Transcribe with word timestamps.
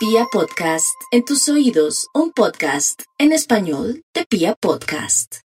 Pia 0.00 0.24
Podcast, 0.32 0.96
en 1.10 1.26
tus 1.26 1.46
oídos, 1.50 2.06
un 2.14 2.32
podcast 2.32 3.02
en 3.18 3.32
español 3.32 4.02
de 4.14 4.24
Pia 4.24 4.54
Podcast. 4.58 5.40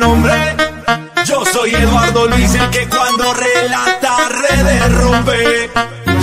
Nombre, 0.00 0.34
yo 1.24 1.44
soy 1.46 1.72
Eduardo 1.72 2.26
Luis, 2.26 2.52
el 2.56 2.70
que 2.70 2.88
cuando 2.88 3.32
relata 3.32 4.28
redes 4.30 4.92
rompe. 4.94 5.70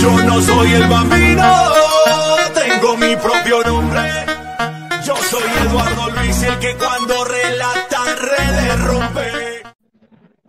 Yo 0.02 0.10
no 0.22 0.42
soy 0.42 0.72
el 0.74 0.86
bambino, 0.86 1.66
tengo 2.52 2.96
mi 2.98 3.16
propio 3.16 3.62
nombre. 3.64 4.26
Yo 5.06 5.16
soy 5.16 5.48
Eduardo 5.66 6.10
Luis, 6.10 6.42
el 6.42 6.58
que 6.58 6.76
cuando 6.76 7.24
relata 7.24 8.04
redes 8.16 8.80
rompe. 8.80 9.37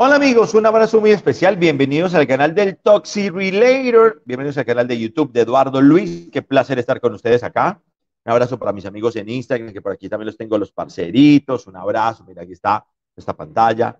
Hola 0.01 0.15
amigos, 0.15 0.53
un 0.53 0.65
abrazo 0.65 1.01
muy 1.01 1.11
especial. 1.11 1.57
Bienvenidos 1.57 2.13
al 2.13 2.25
canal 2.25 2.55
del 2.55 2.77
Toxi 2.77 3.29
Relator. 3.29 4.21
Bienvenidos 4.23 4.57
al 4.57 4.63
canal 4.63 4.87
de 4.87 4.97
YouTube 4.97 5.33
de 5.33 5.41
Eduardo 5.41 5.81
Luis. 5.81 6.29
Qué 6.31 6.41
placer 6.41 6.79
estar 6.79 7.01
con 7.01 7.13
ustedes 7.13 7.43
acá. 7.43 7.81
Un 8.23 8.31
abrazo 8.31 8.57
para 8.57 8.71
mis 8.71 8.85
amigos 8.85 9.17
en 9.17 9.27
Instagram, 9.27 9.73
que 9.73 9.81
por 9.81 9.91
aquí 9.91 10.07
también 10.07 10.27
los 10.27 10.37
tengo 10.37 10.57
los 10.57 10.71
parceritos. 10.71 11.67
Un 11.67 11.75
abrazo. 11.75 12.23
Mira, 12.23 12.43
aquí 12.43 12.53
está 12.53 12.85
esta 13.13 13.35
pantalla. 13.35 13.99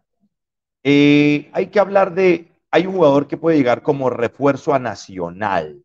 Eh, 0.82 1.50
hay 1.52 1.68
que 1.68 1.82
hablar 1.82 2.16
de, 2.16 2.50
hay 2.72 2.88
un 2.88 2.94
jugador 2.94 3.28
que 3.28 3.36
puede 3.36 3.58
llegar 3.58 3.82
como 3.82 4.10
refuerzo 4.10 4.74
a 4.74 4.80
Nacional. 4.80 5.84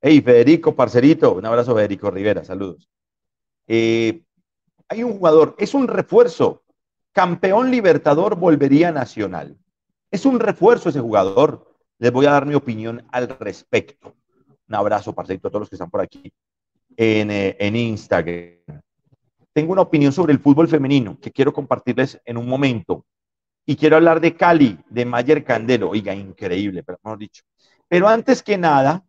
Hey, 0.00 0.22
Federico, 0.22 0.74
parcerito. 0.74 1.34
Un 1.34 1.44
abrazo, 1.44 1.74
Federico 1.74 2.10
Rivera. 2.10 2.46
Saludos. 2.46 2.88
Eh, 3.66 4.22
hay 4.88 5.04
un 5.04 5.18
jugador, 5.18 5.54
es 5.58 5.74
un 5.74 5.86
refuerzo 5.86 6.62
campeón 7.18 7.72
libertador 7.72 8.36
volvería 8.36 8.92
nacional. 8.92 9.58
Es 10.08 10.24
un 10.24 10.38
refuerzo 10.38 10.88
ese 10.88 11.00
jugador. 11.00 11.74
Les 11.98 12.12
voy 12.12 12.26
a 12.26 12.30
dar 12.30 12.46
mi 12.46 12.54
opinión 12.54 13.04
al 13.10 13.28
respecto. 13.40 14.14
Un 14.68 14.74
abrazo, 14.76 15.12
parcerito, 15.12 15.48
a 15.48 15.50
todos 15.50 15.62
los 15.62 15.68
que 15.68 15.74
están 15.74 15.90
por 15.90 16.00
aquí 16.00 16.32
en, 16.96 17.32
eh, 17.32 17.56
en 17.58 17.74
Instagram. 17.74 18.80
Tengo 19.52 19.72
una 19.72 19.82
opinión 19.82 20.12
sobre 20.12 20.32
el 20.32 20.38
fútbol 20.38 20.68
femenino 20.68 21.18
que 21.20 21.32
quiero 21.32 21.52
compartirles 21.52 22.20
en 22.24 22.36
un 22.36 22.46
momento. 22.46 23.04
Y 23.66 23.74
quiero 23.74 23.96
hablar 23.96 24.20
de 24.20 24.36
Cali, 24.36 24.78
de 24.88 25.04
Mayer 25.04 25.42
Candelo. 25.42 25.90
Oiga, 25.90 26.14
increíble, 26.14 26.84
pero 26.84 27.00
mejor 27.02 27.18
dicho. 27.18 27.42
Pero 27.88 28.06
antes 28.06 28.44
que 28.44 28.56
nada, 28.56 29.04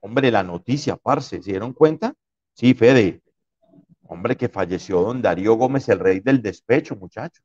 hombre, 0.00 0.30
la 0.30 0.42
noticia, 0.42 0.96
parce, 0.96 1.42
¿se 1.42 1.50
dieron 1.50 1.74
cuenta? 1.74 2.14
Sí, 2.54 2.72
Fede, 2.72 3.20
Hombre, 4.14 4.36
que 4.36 4.48
falleció 4.48 5.00
don 5.02 5.20
Darío 5.20 5.54
Gómez, 5.54 5.88
el 5.88 5.98
rey 5.98 6.20
del 6.20 6.40
despecho, 6.40 6.94
muchachos. 6.94 7.44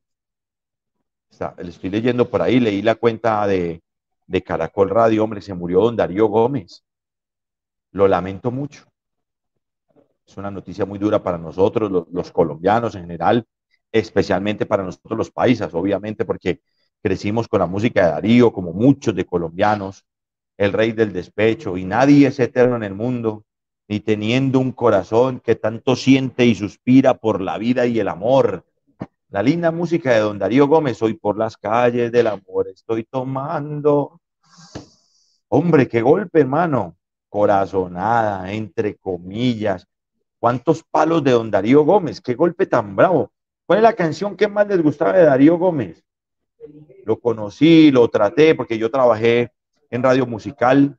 le 1.57 1.69
estoy 1.69 1.89
leyendo 1.89 2.29
por 2.29 2.43
ahí, 2.43 2.59
leí 2.59 2.83
la 2.83 2.93
cuenta 2.93 3.47
de, 3.47 3.81
de 4.27 4.43
Caracol 4.43 4.91
Radio, 4.91 5.23
hombre, 5.23 5.41
se 5.41 5.55
murió 5.55 5.81
don 5.81 5.95
Darío 5.95 6.27
Gómez. 6.27 6.83
Lo 7.91 8.07
lamento 8.07 8.51
mucho. 8.51 8.85
Es 10.27 10.37
una 10.37 10.51
noticia 10.51 10.85
muy 10.85 10.99
dura 10.99 11.23
para 11.23 11.39
nosotros, 11.39 11.89
los, 11.89 12.07
los 12.11 12.31
colombianos 12.31 12.93
en 12.93 13.01
general, 13.01 13.47
especialmente 13.91 14.67
para 14.67 14.83
nosotros 14.83 15.17
los 15.17 15.31
paisas, 15.31 15.73
obviamente, 15.73 16.23
porque 16.23 16.61
crecimos 17.01 17.47
con 17.47 17.61
la 17.61 17.65
música 17.65 18.05
de 18.05 18.11
Darío, 18.11 18.53
como 18.53 18.73
muchos 18.73 19.15
de 19.15 19.25
colombianos, 19.25 20.05
el 20.55 20.71
rey 20.71 20.91
del 20.91 21.13
despecho, 21.13 21.77
y 21.77 21.85
nadie 21.85 22.27
es 22.27 22.39
eterno 22.39 22.75
en 22.75 22.83
el 22.83 22.93
mundo 22.93 23.43
ni 23.89 23.99
teniendo 23.99 24.59
un 24.59 24.71
corazón 24.71 25.39
que 25.39 25.55
tanto 25.55 25.95
siente 25.95 26.45
y 26.45 26.53
suspira 26.53 27.15
por 27.15 27.41
la 27.41 27.57
vida 27.57 27.87
y 27.87 27.99
el 27.99 28.07
amor. 28.07 28.63
La 29.29 29.41
linda 29.41 29.71
música 29.71 30.13
de 30.13 30.19
don 30.19 30.37
Darío 30.37 30.67
Gómez, 30.67 31.01
hoy 31.01 31.15
por 31.15 31.37
las 31.39 31.57
calles 31.57 32.11
del 32.11 32.27
amor 32.27 32.67
estoy 32.67 33.03
tomando. 33.03 34.21
Hombre, 35.47 35.87
qué 35.87 36.03
golpe, 36.03 36.41
hermano. 36.41 36.97
Corazonada, 37.29 38.53
entre 38.53 38.95
comillas. 38.95 39.87
¿Cuántos 40.39 40.83
palos 40.83 41.23
de 41.23 41.31
don 41.31 41.49
Darío 41.49 41.83
Gómez? 41.83 42.21
Qué 42.21 42.35
golpe 42.35 42.67
tan 42.67 42.95
bravo. 42.95 43.31
¿Cuál 43.65 43.79
es 43.79 43.83
la 43.83 43.93
canción 43.93 44.37
que 44.37 44.47
más 44.47 44.67
les 44.67 44.83
gustaba 44.83 45.13
de 45.13 45.25
Darío 45.25 45.57
Gómez? 45.57 46.03
Lo 47.05 47.19
conocí, 47.19 47.89
lo 47.89 48.07
traté, 48.07 48.53
porque 48.53 48.77
yo 48.77 48.91
trabajé 48.91 49.51
en 49.89 50.03
radio 50.03 50.27
musical, 50.27 50.95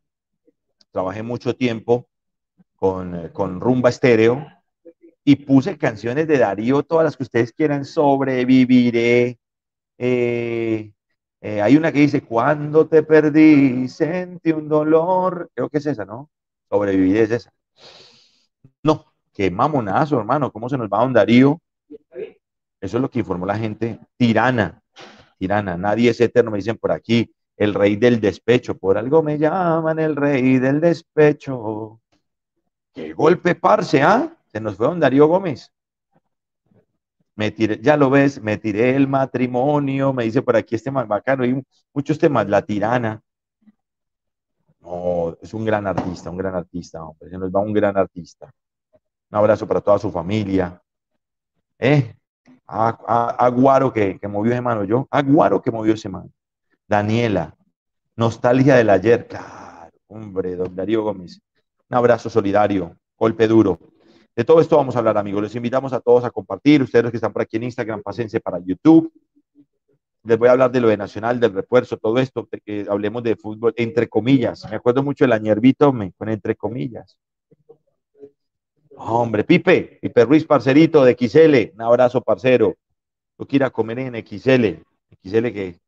trabajé 0.90 1.22
mucho 1.22 1.54
tiempo 1.54 2.09
eh, 2.82 3.30
con, 3.32 3.60
Rumba 3.60 3.91
Estéreo 3.91 4.46
y 5.22 5.36
puse 5.36 5.76
canciones 5.76 6.26
de 6.26 6.38
Darío, 6.38 6.82
todas 6.82 7.04
las 7.04 7.16
que 7.16 7.24
ustedes 7.24 7.52
quieran, 7.52 7.84
sobreviviré. 7.84 9.38
Eh, 9.98 10.92
eh, 11.42 11.60
hay 11.60 11.76
una 11.76 11.92
que 11.92 12.00
dice, 12.00 12.22
cuando 12.22 12.86
te 12.88 13.02
perdí, 13.02 13.86
sentí 13.88 14.52
un 14.52 14.68
dolor. 14.68 15.50
Creo 15.54 15.68
que 15.68 15.78
es 15.78 15.86
esa, 15.86 16.06
¿no? 16.06 16.30
Sobreviviré 16.70 17.22
es 17.22 17.30
esa. 17.32 17.52
No, 18.82 19.04
qué 19.34 19.50
mamonazo, 19.50 20.18
hermano. 20.18 20.50
¿Cómo 20.50 20.68
se 20.70 20.78
nos 20.78 20.88
va 20.88 21.00
don 21.00 21.12
Darío? 21.12 21.60
Eso 22.80 22.97
es 22.97 23.02
lo 23.02 23.10
que 23.10 23.18
informó 23.18 23.44
la 23.44 23.58
gente. 23.58 24.00
Tirana, 24.16 24.82
tirana. 25.38 25.76
Nadie 25.76 26.10
es 26.10 26.20
eterno, 26.20 26.50
me 26.50 26.58
dicen 26.58 26.78
por 26.78 26.92
aquí. 26.92 27.30
El 27.58 27.74
rey 27.74 27.97
del 27.97 28.20
despecho. 28.20 28.78
Por 28.78 28.97
algo 28.97 29.22
me 29.22 29.38
llaman 29.38 29.98
el 29.98 30.16
rey 30.16 30.58
del 30.58 30.80
despecho. 30.80 32.00
Golpe, 33.14 33.54
parce, 33.54 34.02
¿ah? 34.02 34.36
Se 34.52 34.60
nos 34.60 34.76
fue 34.76 34.86
don 34.86 35.00
Darío 35.00 35.26
Gómez. 35.26 35.72
Me 37.36 37.50
tiré, 37.50 37.80
ya 37.80 37.96
lo 37.96 38.10
ves, 38.10 38.42
me 38.42 38.58
tiré 38.58 38.94
el 38.94 39.08
matrimonio, 39.08 40.12
me 40.12 40.24
dice 40.24 40.42
por 40.42 40.56
aquí 40.56 40.74
este 40.74 40.90
más 40.90 41.08
bacano, 41.08 41.44
y 41.44 41.64
muchos 41.94 42.18
temas, 42.18 42.48
la 42.48 42.62
tirana. 42.62 43.22
No, 44.80 45.36
es 45.40 45.54
un 45.54 45.64
gran 45.64 45.86
artista, 45.86 46.30
un 46.30 46.36
gran 46.36 46.54
artista, 46.54 47.02
hombre, 47.02 47.30
se 47.30 47.38
nos 47.38 47.50
va 47.50 47.60
un 47.60 47.72
gran 47.72 47.96
artista. 47.96 48.52
Un 49.30 49.38
abrazo 49.38 49.66
para 49.66 49.80
toda 49.80 49.98
su 49.98 50.10
familia. 50.10 50.82
¿Eh? 51.78 52.14
Aguaro 52.66 53.92
que, 53.92 54.18
que 54.18 54.28
movió 54.28 54.52
ese 54.52 54.60
mano, 54.60 54.84
yo. 54.84 55.06
Aguaro 55.10 55.62
que 55.62 55.70
movió 55.70 55.94
ese 55.94 56.08
mano. 56.08 56.30
Daniela, 56.86 57.56
nostalgia 58.16 58.76
del 58.76 58.90
ayer. 58.90 59.26
Claro, 59.28 59.92
hombre, 60.08 60.56
don 60.56 60.74
Darío 60.74 61.02
Gómez. 61.02 61.40
Un 61.90 61.96
abrazo 61.96 62.30
solidario, 62.30 62.96
golpe 63.18 63.48
duro. 63.48 63.80
De 64.36 64.44
todo 64.44 64.60
esto 64.60 64.76
vamos 64.76 64.94
a 64.94 65.00
hablar, 65.00 65.18
amigos. 65.18 65.42
Les 65.42 65.56
invitamos 65.56 65.92
a 65.92 66.00
todos 66.00 66.24
a 66.24 66.30
compartir. 66.30 66.80
Ustedes 66.82 67.10
que 67.10 67.16
están 67.16 67.32
por 67.32 67.42
aquí 67.42 67.56
en 67.56 67.64
Instagram, 67.64 68.00
pásense 68.00 68.38
para 68.38 68.60
YouTube. 68.60 69.12
Les 70.22 70.38
voy 70.38 70.48
a 70.48 70.52
hablar 70.52 70.70
de 70.70 70.80
lo 70.80 70.86
de 70.86 70.96
Nacional, 70.96 71.40
del 71.40 71.52
refuerzo, 71.52 71.96
todo 71.96 72.18
esto, 72.20 72.48
que 72.64 72.86
hablemos 72.88 73.24
de 73.24 73.34
fútbol, 73.34 73.74
entre 73.76 74.08
comillas. 74.08 74.70
Me 74.70 74.76
acuerdo 74.76 75.02
mucho 75.02 75.24
de 75.24 75.28
la 75.28 75.38
ñervito, 75.38 75.92
me 75.92 76.12
con 76.12 76.28
entre 76.28 76.54
comillas. 76.54 77.18
Hombre, 78.94 79.42
Pipe, 79.42 79.98
Pipe 80.00 80.24
Ruiz, 80.24 80.44
parcerito 80.44 81.04
de 81.04 81.16
XL, 81.18 81.74
un 81.74 81.82
abrazo, 81.82 82.20
parcero. 82.20 82.76
Yo 83.36 83.46
quiero 83.48 83.72
comer 83.72 83.98
en 83.98 84.14
XL, 84.14 84.84
XL 85.22 85.52
que, 85.52 85.80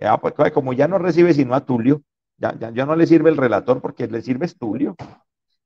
ah, 0.00 0.20
pues, 0.20 0.34
como 0.52 0.74
ya 0.74 0.88
no 0.88 0.98
recibe 0.98 1.32
sino 1.32 1.54
a 1.54 1.64
Tulio, 1.64 2.02
ya, 2.42 2.70
ya, 2.72 2.86
no 2.86 2.96
le 2.96 3.06
sirve 3.06 3.30
el 3.30 3.36
relator 3.36 3.80
porque 3.80 4.06
le 4.06 4.22
sirve 4.22 4.48
Tulio. 4.48 4.96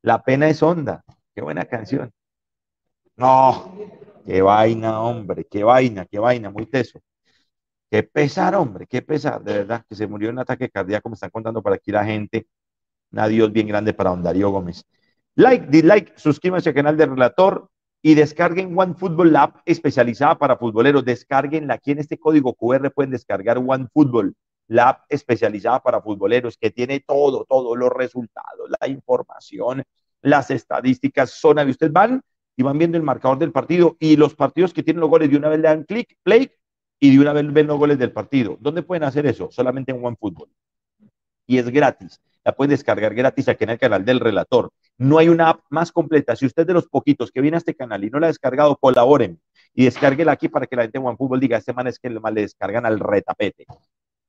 La 0.03 0.22
pena 0.22 0.48
es 0.48 0.62
honda. 0.62 1.03
Qué 1.34 1.42
buena 1.42 1.64
canción. 1.64 2.12
No, 3.16 3.75
qué 4.26 4.42
vaina, 4.42 5.00
hombre, 5.00 5.47
qué 5.50 5.64
vaina, 5.64 6.04
qué 6.06 6.19
vaina, 6.19 6.50
muy 6.50 6.66
teso. 6.66 7.00
Qué 7.91 8.03
pesar, 8.03 8.54
hombre, 8.56 8.87
qué 8.87 9.00
pesar, 9.03 9.42
de 9.42 9.54
verdad, 9.59 9.84
que 9.88 9.94
se 9.94 10.06
murió 10.06 10.28
en 10.28 10.34
un 10.37 10.41
ataque 10.41 10.69
cardíaco, 10.69 11.09
me 11.09 11.14
están 11.14 11.31
contando 11.31 11.62
por 11.62 11.72
aquí 11.72 11.92
la 11.92 12.04
gente. 12.04 12.47
Un 13.12 13.20
adiós 13.20 13.53
bien 13.53 13.69
grande 13.69 13.94
para 13.94 14.10
don 14.10 14.22
Gómez. 14.22 14.84
Like, 15.37 15.66
dislike, 15.69 16.19
suscríbanse 16.19 16.70
al 16.70 16.75
canal 16.75 16.97
del 16.97 17.10
relator 17.10 17.70
y 18.03 18.14
descarguen 18.14 18.78
One 18.78 18.94
Football 18.94 19.34
App 19.37 19.56
especializada 19.64 20.37
para 20.38 20.56
futboleros. 20.56 21.04
Descarguenla 21.04 21.75
aquí 21.75 21.93
en 21.93 22.00
este 22.00 22.19
código 22.19 22.54
QR 22.54 22.91
pueden 22.91 23.12
descargar 23.12 23.58
One 23.58 23.87
Football 23.93 24.34
la 24.69 25.04
especializada 25.09 25.82
para 25.82 26.00
futboleros 26.00 26.56
que 26.56 26.71
tiene 26.71 27.00
todo, 27.00 27.44
todos 27.49 27.77
los 27.77 27.91
resultados, 27.91 28.71
la 28.81 28.88
información, 28.88 29.82
las 30.22 30.50
estadísticas, 30.50 31.31
zona 31.31 31.64
de 31.64 31.70
ustedes 31.70 31.93
van 31.93 32.23
y 32.56 32.62
van 32.62 32.79
viendo 32.79 32.96
el 32.96 33.02
marcador 33.02 33.38
del 33.38 33.52
partido 33.52 33.96
y 34.00 34.17
los 34.17 34.35
partidos 34.35 34.73
que 34.73 34.82
tienen 34.82 35.00
los 35.00 35.11
goles 35.11 35.31
de 35.31 35.37
una 35.37 35.49
vez 35.49 35.61
le 35.61 35.69
dan 35.69 35.85
clic, 35.85 36.17
play 36.23 36.50
y 36.99 37.14
de 37.14 37.20
una 37.20 37.32
vez 37.32 37.52
ven 37.52 37.67
los 37.67 37.79
goles 37.79 37.99
del 37.99 38.12
partido. 38.12 38.56
¿Dónde 38.61 38.82
pueden 38.82 39.05
hacer 39.05 39.26
eso? 39.26 39.49
Solamente 39.50 39.93
en 39.93 40.05
OneFootball. 40.05 40.49
Y 41.46 41.58
es 41.58 41.69
gratis. 41.69 42.20
La 42.44 42.52
pueden 42.52 42.70
descargar 42.70 43.14
gratis 43.14 43.49
aquí 43.49 43.64
en 43.64 43.70
el 43.70 43.79
canal 43.79 44.05
del 44.05 44.20
relator. 44.20 44.70
No 44.99 45.19
hay 45.19 45.29
una 45.29 45.50
app 45.50 45.61
más 45.69 45.93
completa. 45.93 46.35
Si 46.35 46.46
usted 46.46 46.67
de 46.67 46.73
los 46.73 46.88
poquitos 46.88 47.31
que 47.31 47.41
viene 47.41 47.56
a 47.56 47.58
este 47.58 47.75
canal 47.75 48.02
y 48.05 48.11
no 48.11 48.19
la 48.19 48.26
ha 48.26 48.31
descargado, 48.31 48.76
colaboren 48.76 49.41
y 49.75 49.85
descárguela 49.85 50.32
aquí 50.32 50.49
para 50.49 50.67
que 50.67 50.76
la 50.76 50.82
gente 50.82 50.99
de 50.99 51.05
OneFootball 51.05 51.41
diga, 51.41 51.58
este 51.58 51.73
man 51.73 51.87
es 51.87 51.99
que 51.99 52.08
le 52.08 52.20
descargan 52.41 52.87
al 52.87 52.99
retapete. 52.99 53.67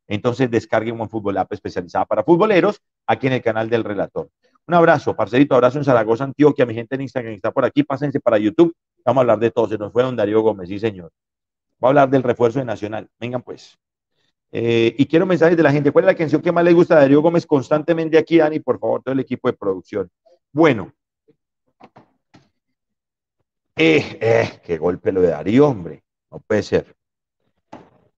Entonces 0.08 0.50
descarguen 0.50 1.00
un 1.00 1.10
fútbol 1.10 1.38
app 1.38 1.52
especializada 1.54 2.06
para 2.06 2.24
futboleros 2.24 2.82
aquí 3.06 3.28
en 3.28 3.34
el 3.34 3.42
canal 3.42 3.70
del 3.70 3.84
relator. 3.84 4.30
Un 4.66 4.74
abrazo, 4.74 5.16
parcerito, 5.16 5.56
abrazo 5.56 5.78
en 5.78 5.86
Zaragoza, 5.86 6.24
Antioquia, 6.24 6.66
mi 6.66 6.74
gente 6.74 6.96
en 6.96 7.02
Instagram 7.02 7.34
está 7.34 7.52
por 7.52 7.66
aquí, 7.66 7.84
pásense 7.84 8.20
para 8.20 8.38
YouTube, 8.38 8.76
vamos 9.06 9.20
a 9.20 9.22
hablar 9.22 9.40
de 9.40 9.52
todo, 9.52 9.68
se 9.68 9.78
nos 9.78 9.94
fue 9.94 10.04
don 10.04 10.16
Darío 10.16 10.42
Gómez, 10.42 10.68
sí 10.70 10.80
señor. 10.80 11.12
Va 11.84 11.88
a 11.88 11.90
hablar 11.90 12.10
del 12.10 12.24
refuerzo 12.24 12.60
de 12.60 12.66
Nacional, 12.66 13.08
vengan 13.20 13.42
pues. 13.42 13.78
Eh, 14.52 14.96
y 14.98 15.06
quiero 15.06 15.26
mensajes 15.26 15.56
de 15.56 15.64
la 15.64 15.72
gente, 15.72 15.92
¿cuál 15.92 16.06
es 16.06 16.08
la 16.08 16.16
canción 16.16 16.42
que 16.42 16.52
más 16.52 16.64
le 16.64 16.74
gusta 16.74 16.96
a 16.96 17.00
Darío 17.00 17.22
Gómez 17.22 17.46
constantemente 17.46 18.18
aquí, 18.18 18.38
Dani? 18.38 18.60
Por 18.60 18.80
favor, 18.80 19.04
todo 19.04 19.14
el 19.14 19.20
equipo 19.20 19.50
de 19.50 19.54
producción. 19.54 20.10
Bueno, 20.52 20.92
Eh, 23.80 24.18
eh, 24.20 24.60
qué 24.64 24.80
golpe 24.80 25.12
lo 25.12 25.22
de 25.22 25.28
Darío, 25.28 25.68
hombre. 25.68 26.04
No 26.32 26.40
puede 26.40 26.64
ser. 26.64 26.96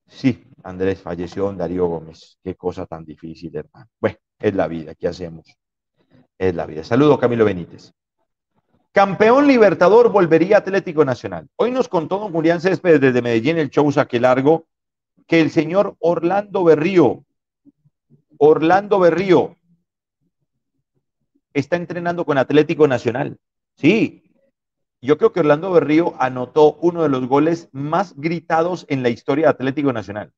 Sí, 0.08 0.42
Andrés 0.64 1.02
falleció 1.02 1.46
don 1.46 1.58
Darío 1.58 1.88
Gómez. 1.88 2.38
Qué 2.44 2.56
cosa 2.56 2.86
tan 2.86 3.06
difícil, 3.06 3.56
hermano. 3.56 3.88
Bueno, 4.00 4.18
es 4.40 4.56
la 4.56 4.68
vida, 4.68 4.96
¿qué 4.96 5.08
hacemos? 5.08 5.46
Es 6.38 6.56
la 6.56 6.66
vida. 6.66 6.84
Saludo, 6.84 7.20
Camilo 7.20 7.46
Benítez. 7.46 7.94
Campeón 8.92 9.48
Libertador 9.48 10.12
volvería 10.12 10.58
Atlético 10.58 11.06
Nacional. 11.06 11.48
Hoy 11.56 11.72
nos 11.72 11.88
contó 11.88 12.18
don 12.18 12.32
Julián 12.32 12.60
Céspedes 12.60 13.00
desde 13.00 13.22
Medellín, 13.22 13.58
el 13.58 13.70
show 13.70 13.92
Saque 13.92 14.20
Largo, 14.20 14.66
que 15.28 15.42
el 15.42 15.52
señor 15.52 15.96
Orlando 16.00 16.64
Berrío, 16.64 17.24
Orlando 18.38 19.00
Berrío, 19.00 19.56
está 21.54 21.76
entrenando 21.76 22.26
con 22.26 22.38
Atlético 22.38 22.88
Nacional. 22.88 23.38
Sí, 23.76 24.24
yo 25.02 25.18
creo 25.18 25.32
que 25.32 25.40
Orlando 25.40 25.72
Berrío 25.72 26.16
anotó 26.20 26.74
uno 26.82 27.04
de 27.04 27.10
los 27.10 27.28
goles 27.28 27.70
más 27.72 28.16
gritados 28.18 28.86
en 28.90 29.04
la 29.04 29.10
historia 29.10 29.46
de 29.46 29.52
Atlético 29.52 29.94
Nacional. 29.94 30.34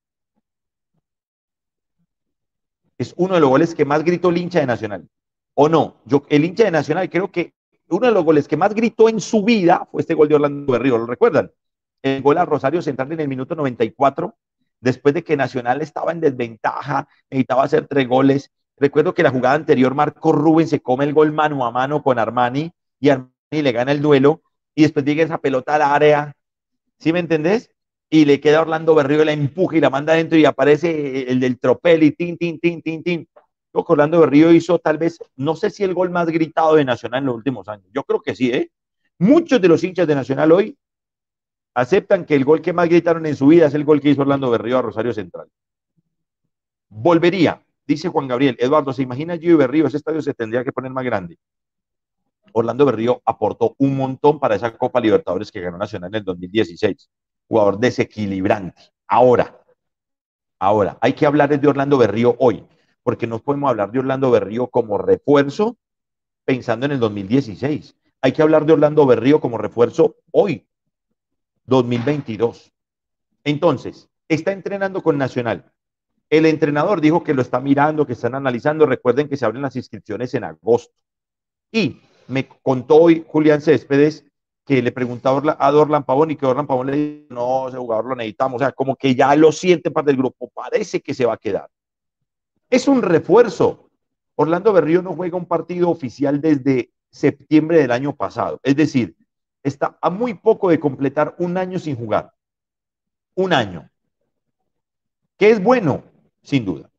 Es 3.01 3.15
uno 3.17 3.33
de 3.33 3.39
los 3.39 3.49
goles 3.49 3.73
que 3.73 3.83
más 3.83 4.03
gritó 4.03 4.29
el 4.29 4.37
hincha 4.37 4.59
de 4.59 4.67
Nacional. 4.67 5.09
¿O 5.55 5.67
no? 5.67 5.95
Yo, 6.05 6.21
el 6.29 6.45
hincha 6.45 6.65
de 6.65 6.69
Nacional 6.69 7.09
creo 7.09 7.31
que 7.31 7.55
uno 7.89 8.05
de 8.05 8.13
los 8.13 8.23
goles 8.23 8.47
que 8.47 8.57
más 8.57 8.75
gritó 8.75 9.09
en 9.09 9.19
su 9.19 9.43
vida 9.43 9.87
fue 9.91 10.01
este 10.01 10.13
gol 10.13 10.27
de 10.29 10.35
Orlando 10.35 10.71
Berrío, 10.71 10.99
¿lo 10.99 11.07
recuerdan? 11.07 11.51
El 12.03 12.21
gol 12.21 12.37
a 12.37 12.45
Rosario 12.45 12.79
Central 12.79 13.11
en 13.11 13.21
el 13.21 13.27
minuto 13.27 13.55
94, 13.55 14.35
después 14.79 15.15
de 15.15 15.23
que 15.23 15.35
Nacional 15.35 15.81
estaba 15.81 16.11
en 16.11 16.19
desventaja, 16.19 17.07
necesitaba 17.31 17.63
hacer 17.63 17.87
tres 17.87 18.07
goles. 18.07 18.51
Recuerdo 18.77 19.15
que 19.15 19.23
la 19.23 19.31
jugada 19.31 19.55
anterior, 19.55 19.95
Marco 19.95 20.31
Rubén 20.31 20.67
se 20.67 20.81
come 20.81 21.03
el 21.05 21.13
gol 21.15 21.31
mano 21.31 21.65
a 21.65 21.71
mano 21.71 22.03
con 22.03 22.19
Armani 22.19 22.71
y 22.99 23.09
Armani 23.09 23.31
le 23.49 23.71
gana 23.71 23.93
el 23.93 24.03
duelo 24.03 24.43
y 24.75 24.83
después 24.83 25.03
llega 25.05 25.23
esa 25.23 25.39
pelota 25.39 25.73
al 25.73 25.81
área, 25.81 26.33
¿sí 26.99 27.11
me 27.11 27.19
entendés? 27.19 27.71
Y 28.13 28.25
le 28.25 28.41
queda 28.41 28.61
Orlando 28.61 28.93
Berrío, 28.93 29.23
la 29.23 29.31
empuja 29.31 29.77
y 29.77 29.79
la 29.79 29.89
manda 29.89 30.11
adentro 30.11 30.37
y 30.37 30.43
aparece 30.43 31.31
el 31.31 31.39
del 31.39 31.57
tropel 31.57 32.03
y 32.03 32.11
tin, 32.11 32.37
tin, 32.37 32.59
tin, 32.59 32.81
tin, 32.81 33.01
tin. 33.01 33.27
Creo 33.71 33.85
que 33.85 33.93
Orlando 33.93 34.19
Berrío 34.19 34.51
hizo 34.51 34.79
tal 34.79 34.97
vez, 34.97 35.17
no 35.37 35.55
sé 35.55 35.69
si 35.69 35.85
el 35.85 35.93
gol 35.93 36.09
más 36.09 36.27
gritado 36.27 36.75
de 36.75 36.83
Nacional 36.83 37.19
en 37.19 37.27
los 37.27 37.35
últimos 37.35 37.69
años. 37.69 37.87
Yo 37.93 38.03
creo 38.03 38.21
que 38.21 38.35
sí, 38.35 38.51
¿eh? 38.51 38.69
Muchos 39.17 39.61
de 39.61 39.67
los 39.69 39.81
hinchas 39.81 40.07
de 40.07 40.15
Nacional 40.15 40.51
hoy 40.51 40.77
aceptan 41.73 42.25
que 42.25 42.35
el 42.35 42.43
gol 42.43 42.61
que 42.61 42.73
más 42.73 42.89
gritaron 42.89 43.25
en 43.25 43.35
su 43.37 43.47
vida 43.47 43.67
es 43.67 43.73
el 43.73 43.85
gol 43.85 44.01
que 44.01 44.09
hizo 44.09 44.23
Orlando 44.23 44.49
Berrío 44.49 44.77
a 44.77 44.81
Rosario 44.81 45.13
Central. 45.13 45.47
Volvería, 46.89 47.63
dice 47.87 48.09
Juan 48.09 48.27
Gabriel. 48.27 48.57
Eduardo, 48.59 48.91
¿se 48.91 49.03
imagina 49.03 49.37
Gio 49.37 49.57
Berrío? 49.57 49.87
Ese 49.87 49.97
estadio 49.97 50.21
se 50.21 50.33
tendría 50.33 50.65
que 50.65 50.73
poner 50.73 50.91
más 50.91 51.05
grande. 51.05 51.37
Orlando 52.51 52.85
Berrío 52.85 53.21
aportó 53.23 53.75
un 53.77 53.95
montón 53.95 54.37
para 54.37 54.55
esa 54.55 54.77
Copa 54.77 54.99
Libertadores 54.99 55.49
que 55.49 55.61
ganó 55.61 55.77
Nacional 55.77 56.09
en 56.09 56.15
el 56.15 56.23
2016. 56.25 57.09
Jugador 57.51 57.79
desequilibrante. 57.79 58.81
Ahora, 59.09 59.61
ahora, 60.57 60.97
hay 61.01 61.11
que 61.11 61.25
hablar 61.25 61.59
de 61.59 61.67
Orlando 61.67 61.97
Berrío 61.97 62.37
hoy 62.39 62.65
porque 63.03 63.27
no 63.27 63.39
podemos 63.39 63.69
hablar 63.69 63.91
de 63.91 63.99
Orlando 63.99 64.31
Berrío 64.31 64.67
como 64.67 64.97
refuerzo 64.97 65.75
pensando 66.45 66.85
en 66.85 66.93
el 66.93 67.01
2016. 67.01 67.97
Hay 68.21 68.31
que 68.31 68.41
hablar 68.41 68.65
de 68.65 68.71
Orlando 68.71 69.05
Berrío 69.05 69.41
como 69.41 69.57
refuerzo 69.57 70.15
hoy, 70.31 70.65
2022. 71.65 72.71
Entonces, 73.43 74.07
está 74.29 74.53
entrenando 74.53 75.03
con 75.03 75.17
Nacional. 75.17 75.73
El 76.29 76.45
entrenador 76.45 77.01
dijo 77.01 77.21
que 77.21 77.33
lo 77.33 77.41
está 77.41 77.59
mirando, 77.59 78.07
que 78.07 78.13
están 78.13 78.33
analizando. 78.33 78.85
Recuerden 78.85 79.27
que 79.27 79.35
se 79.35 79.43
abren 79.43 79.61
las 79.61 79.75
inscripciones 79.75 80.33
en 80.35 80.45
agosto. 80.45 80.95
Y 81.69 81.99
me 82.29 82.47
contó 82.47 82.95
hoy 82.95 83.25
Julián 83.27 83.59
Céspedes 83.59 84.23
le 84.79 84.91
preguntaba 84.91 85.57
a 85.59 85.71
Dorlan 85.71 86.03
Pavón 86.03 86.29
y 86.29 86.35
que 86.35 86.45
Dorlan 86.45 86.67
Pavón 86.67 86.87
le 86.91 86.95
dijo, 86.95 87.33
no, 87.33 87.67
ese 87.67 87.77
jugador 87.77 88.05
lo 88.05 88.15
necesitamos. 88.15 88.57
O 88.57 88.59
sea, 88.59 88.71
como 88.71 88.95
que 88.95 89.15
ya 89.15 89.35
lo 89.35 89.51
siente 89.51 89.89
parte 89.89 90.11
del 90.11 90.17
grupo. 90.17 90.51
Parece 90.53 91.01
que 91.01 91.15
se 91.15 91.25
va 91.25 91.33
a 91.33 91.37
quedar. 91.37 91.67
Es 92.69 92.87
un 92.87 93.01
refuerzo. 93.01 93.89
Orlando 94.35 94.71
Berrío 94.71 95.01
no 95.01 95.13
juega 95.13 95.35
un 95.35 95.45
partido 95.45 95.89
oficial 95.89 96.39
desde 96.39 96.91
septiembre 97.09 97.79
del 97.79 97.91
año 97.91 98.15
pasado. 98.15 98.59
Es 98.63 98.75
decir, 98.75 99.15
está 99.63 99.97
a 100.01 100.09
muy 100.09 100.35
poco 100.35 100.69
de 100.69 100.79
completar 100.79 101.35
un 101.39 101.57
año 101.57 101.79
sin 101.79 101.95
jugar. 101.95 102.31
Un 103.35 103.53
año. 103.53 103.89
Que 105.37 105.49
es 105.49 105.61
bueno, 105.61 106.03
sin 106.43 106.65
duda. 106.65 106.89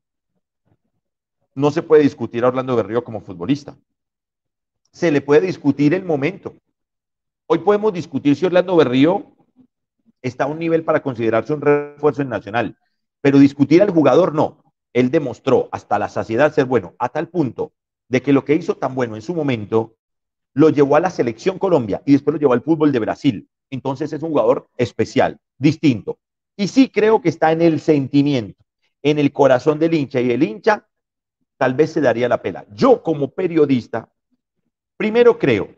No 1.55 1.71
se 1.71 1.83
puede 1.83 2.03
discutir 2.03 2.45
a 2.45 2.49
Orlando 2.49 2.77
Berrío 2.77 3.05
como 3.05 3.21
futbolista. 3.21 3.77
Se 4.91 5.11
le 5.11 5.21
puede 5.21 5.47
discutir 5.47 5.95
el 5.95 6.05
momento. 6.05 6.55
Hoy 7.47 7.59
podemos 7.59 7.93
discutir 7.93 8.37
si 8.37 8.47
Orlando 8.47 8.77
Berrío 8.77 9.37
está 10.23 10.45
a 10.45 10.47
un 10.49 10.59
nivel 10.59 10.85
para 10.85 11.03
considerarse 11.03 11.53
un 11.53 11.61
refuerzo 11.61 12.23
en 12.23 12.29
Nacional, 12.29 12.77
pero 13.21 13.39
discutir 13.39 13.83
al 13.83 13.91
jugador 13.91 14.35
no 14.35 14.63
él 14.93 15.11
demostró 15.11 15.69
hasta 15.73 15.99
la 15.99 16.09
saciedad 16.09 16.53
ser 16.53 16.67
bueno, 16.67 16.95
a 16.99 17.09
tal 17.09 17.29
punto 17.29 17.73
de 18.09 18.23
que 18.23 18.33
lo 18.33 18.45
que 18.45 18.55
hizo 18.55 18.77
tan 18.77 18.95
bueno 18.95 19.17
en 19.17 19.23
su 19.23 19.35
momento 19.35 19.97
lo 20.55 20.69
llevó 20.69 20.97
a 20.97 21.01
la 21.01 21.11
selección 21.11 21.59
Colombia 21.59 22.03
y 22.05 22.13
después 22.13 22.35
lo 22.35 22.41
llevó 22.41 22.53
al 22.53 22.63
fútbol 22.63 22.93
de 22.93 22.99
Brasil. 22.99 23.49
Entonces 23.71 24.13
es 24.13 24.23
un 24.23 24.31
jugador 24.31 24.69
especial, 24.77 25.39
distinto. 25.57 26.19
Y 26.57 26.69
sí 26.69 26.91
creo 26.91 27.23
que 27.23 27.31
está 27.31 27.53
en 27.53 27.63
el 27.63 27.81
sentimiento, 27.81 28.63
en 29.03 29.19
el 29.19 29.33
corazón 29.33 29.79
del 29.79 29.95
hincha 29.95 30.21
y 30.21 30.31
el 30.31 30.43
hincha 30.43 30.87
tal 31.57 31.75
vez 31.75 31.93
se 31.93 32.03
daría 32.03 32.29
la 32.29 32.43
pela. 32.43 32.67
Yo 32.75 33.03
como 33.03 33.31
periodista, 33.31 34.13
primero 34.99 35.39
creo 35.39 35.69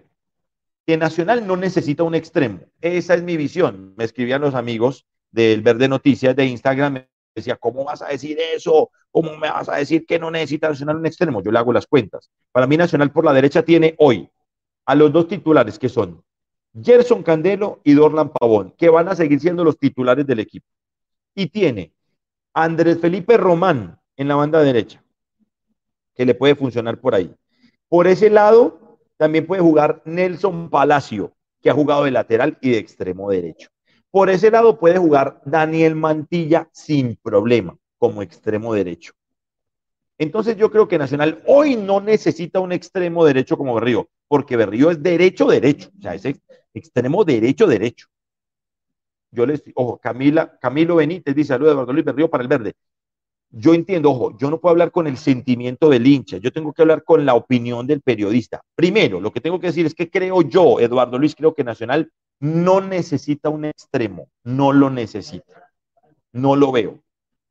que 0.87 0.97
Nacional 0.97 1.47
no 1.47 1.57
necesita 1.57 2.03
un 2.03 2.15
extremo. 2.15 2.61
Esa 2.81 3.15
es 3.15 3.23
mi 3.23 3.37
visión. 3.37 3.95
Me 3.97 4.05
escribían 4.05 4.43
los 4.43 4.55
amigos 4.55 5.07
del 5.31 5.63
Verde 5.63 5.89
Noticias 5.89 6.37
de 6.37 6.47
Instagram, 6.47 7.07
decía, 7.35 7.57
¿cómo 7.57 7.85
vas 7.85 8.03
a 8.03 8.09
decir 8.09 8.39
eso? 8.55 8.91
¿Cómo 9.11 9.37
me 9.37 9.51
vas 9.51 9.69
a 9.69 9.77
decir 9.77 10.07
que 10.07 10.19
no 10.19 10.31
necesita 10.31 10.69
Nacional 10.69 10.97
un 10.97 11.07
extremo? 11.07 11.43
Yo 11.43 11.51
le 11.51 11.59
hago 11.59 11.73
las 11.73 11.87
cuentas. 11.87 12.31
Para 12.53 12.67
mí 12.67 12.77
Nacional 12.77 13.11
por 13.11 13.25
la 13.25 13.33
derecha 13.33 13.63
tiene 13.63 13.95
hoy 13.99 14.29
a 14.87 14.95
los 14.95 15.13
dos 15.13 15.29
titulares 15.29 15.79
que 15.79 15.89
son 15.89 16.23
Gerson 16.81 17.23
Candelo 17.23 17.81
y 17.85 17.95
Dorlan 17.95 18.31
Pavón, 18.31 18.75
que 18.77 18.89
van 18.89 19.09
a 19.09 19.17
seguir 19.17 19.41
siendo 19.41 19.65
los 19.65 19.79
titulares 19.79 20.27
del 20.27 20.41
equipo. 20.41 20.67
Y 21.35 21.47
tiene 21.47 21.93
Andrés 22.53 23.01
Felipe 23.01 23.37
Román 23.37 23.99
en 24.17 24.29
la 24.29 24.35
banda 24.35 24.61
derecha, 24.63 25.03
que 26.15 26.27
le 26.27 26.35
puede 26.35 26.55
funcionar 26.55 27.01
por 27.01 27.15
ahí. 27.15 27.35
Por 27.89 28.07
ese 28.07 28.31
lado, 28.31 28.84
también 29.17 29.47
puede 29.47 29.63
jugar 29.63 30.03
Nelson 30.05 30.71
Palacio, 30.71 31.33
que 31.61 31.71
ha 31.71 31.75
jugado 31.75 32.05
de 32.05 32.11
lateral 32.11 32.59
y 32.61 32.71
de 32.71 32.79
extremo 32.79 33.31
derecho. 33.31 33.69
Por 34.11 34.31
ese 34.31 34.51
lado 34.51 34.79
puede 34.79 34.99
jugar 34.99 35.41
Daniel 35.45 35.97
Mantilla 35.97 36.69
sin 36.73 37.17
problema 37.17 37.77
como 37.99 38.23
extremo 38.23 38.75
derecho. 38.75 39.13
Entonces 40.19 40.57
yo 40.57 40.71
creo 40.71 40.87
que 40.87 40.99
Nacional 40.99 41.43
hoy 41.47 41.77
no 41.77 42.01
necesita 42.01 42.61
un 42.61 42.73
extremo 42.73 43.25
derecho 43.25 43.57
como 43.57 43.75
Berrío, 43.75 44.09
porque 44.29 44.57
Berrío 44.57 44.91
es 44.91 45.03
derecho 45.03 45.47
derecho, 45.47 45.91
o 45.99 46.03
sea, 46.03 46.15
es 46.15 46.25
extremo 46.73 47.25
derecho 47.25 47.67
derecho. 47.67 48.07
Yo 49.33 49.47
les, 49.47 49.65
ojo, 49.75 49.99
Camila, 49.99 50.57
Camilo 50.61 50.97
Benítez 50.97 51.35
dice, 51.35 51.49
saludos 51.49 51.73
Eduardo 51.73 51.93
Luis 51.93 52.05
Berrío 52.05 52.31
para 52.31 52.43
el 52.43 52.49
verde. 52.49 52.75
Yo 53.57 53.73
entiendo, 53.73 54.11
ojo, 54.11 54.37
yo 54.37 54.51
no 54.51 54.59
puedo 54.59 54.73
hablar 54.73 54.91
con 54.91 55.07
el 55.07 55.17
sentimiento 55.17 55.89
del 55.89 56.07
hincha, 56.07 56.39
yo 56.39 56.53
tengo 56.53 56.73
que 56.73 56.83
hablar 56.83 57.05
con 57.05 57.25
la 57.25 57.35
opinión 57.35 57.87
del 57.87 58.01
periodista. 58.01 58.61
Primero, 58.75 59.21
lo 59.21 59.33
que 59.33 59.41
tengo 59.41 59.61
que 59.61 59.69
decir 59.69 59.87
es 59.87 59.95
que 59.95 60.11
creo 60.11 60.43
yo, 60.43 60.81
Eduardo 60.81 61.19
Luis, 61.19 61.37
creo 61.37 61.55
que 61.55 61.63
Nacional 61.63 62.11
no 62.41 62.81
necesita 62.81 63.51
un 63.51 63.67
extremo, 63.67 64.29
no 64.43 64.73
lo 64.73 64.91
necesita. 64.91 65.71
No 66.33 66.57
lo 66.57 66.73
veo. 66.73 66.99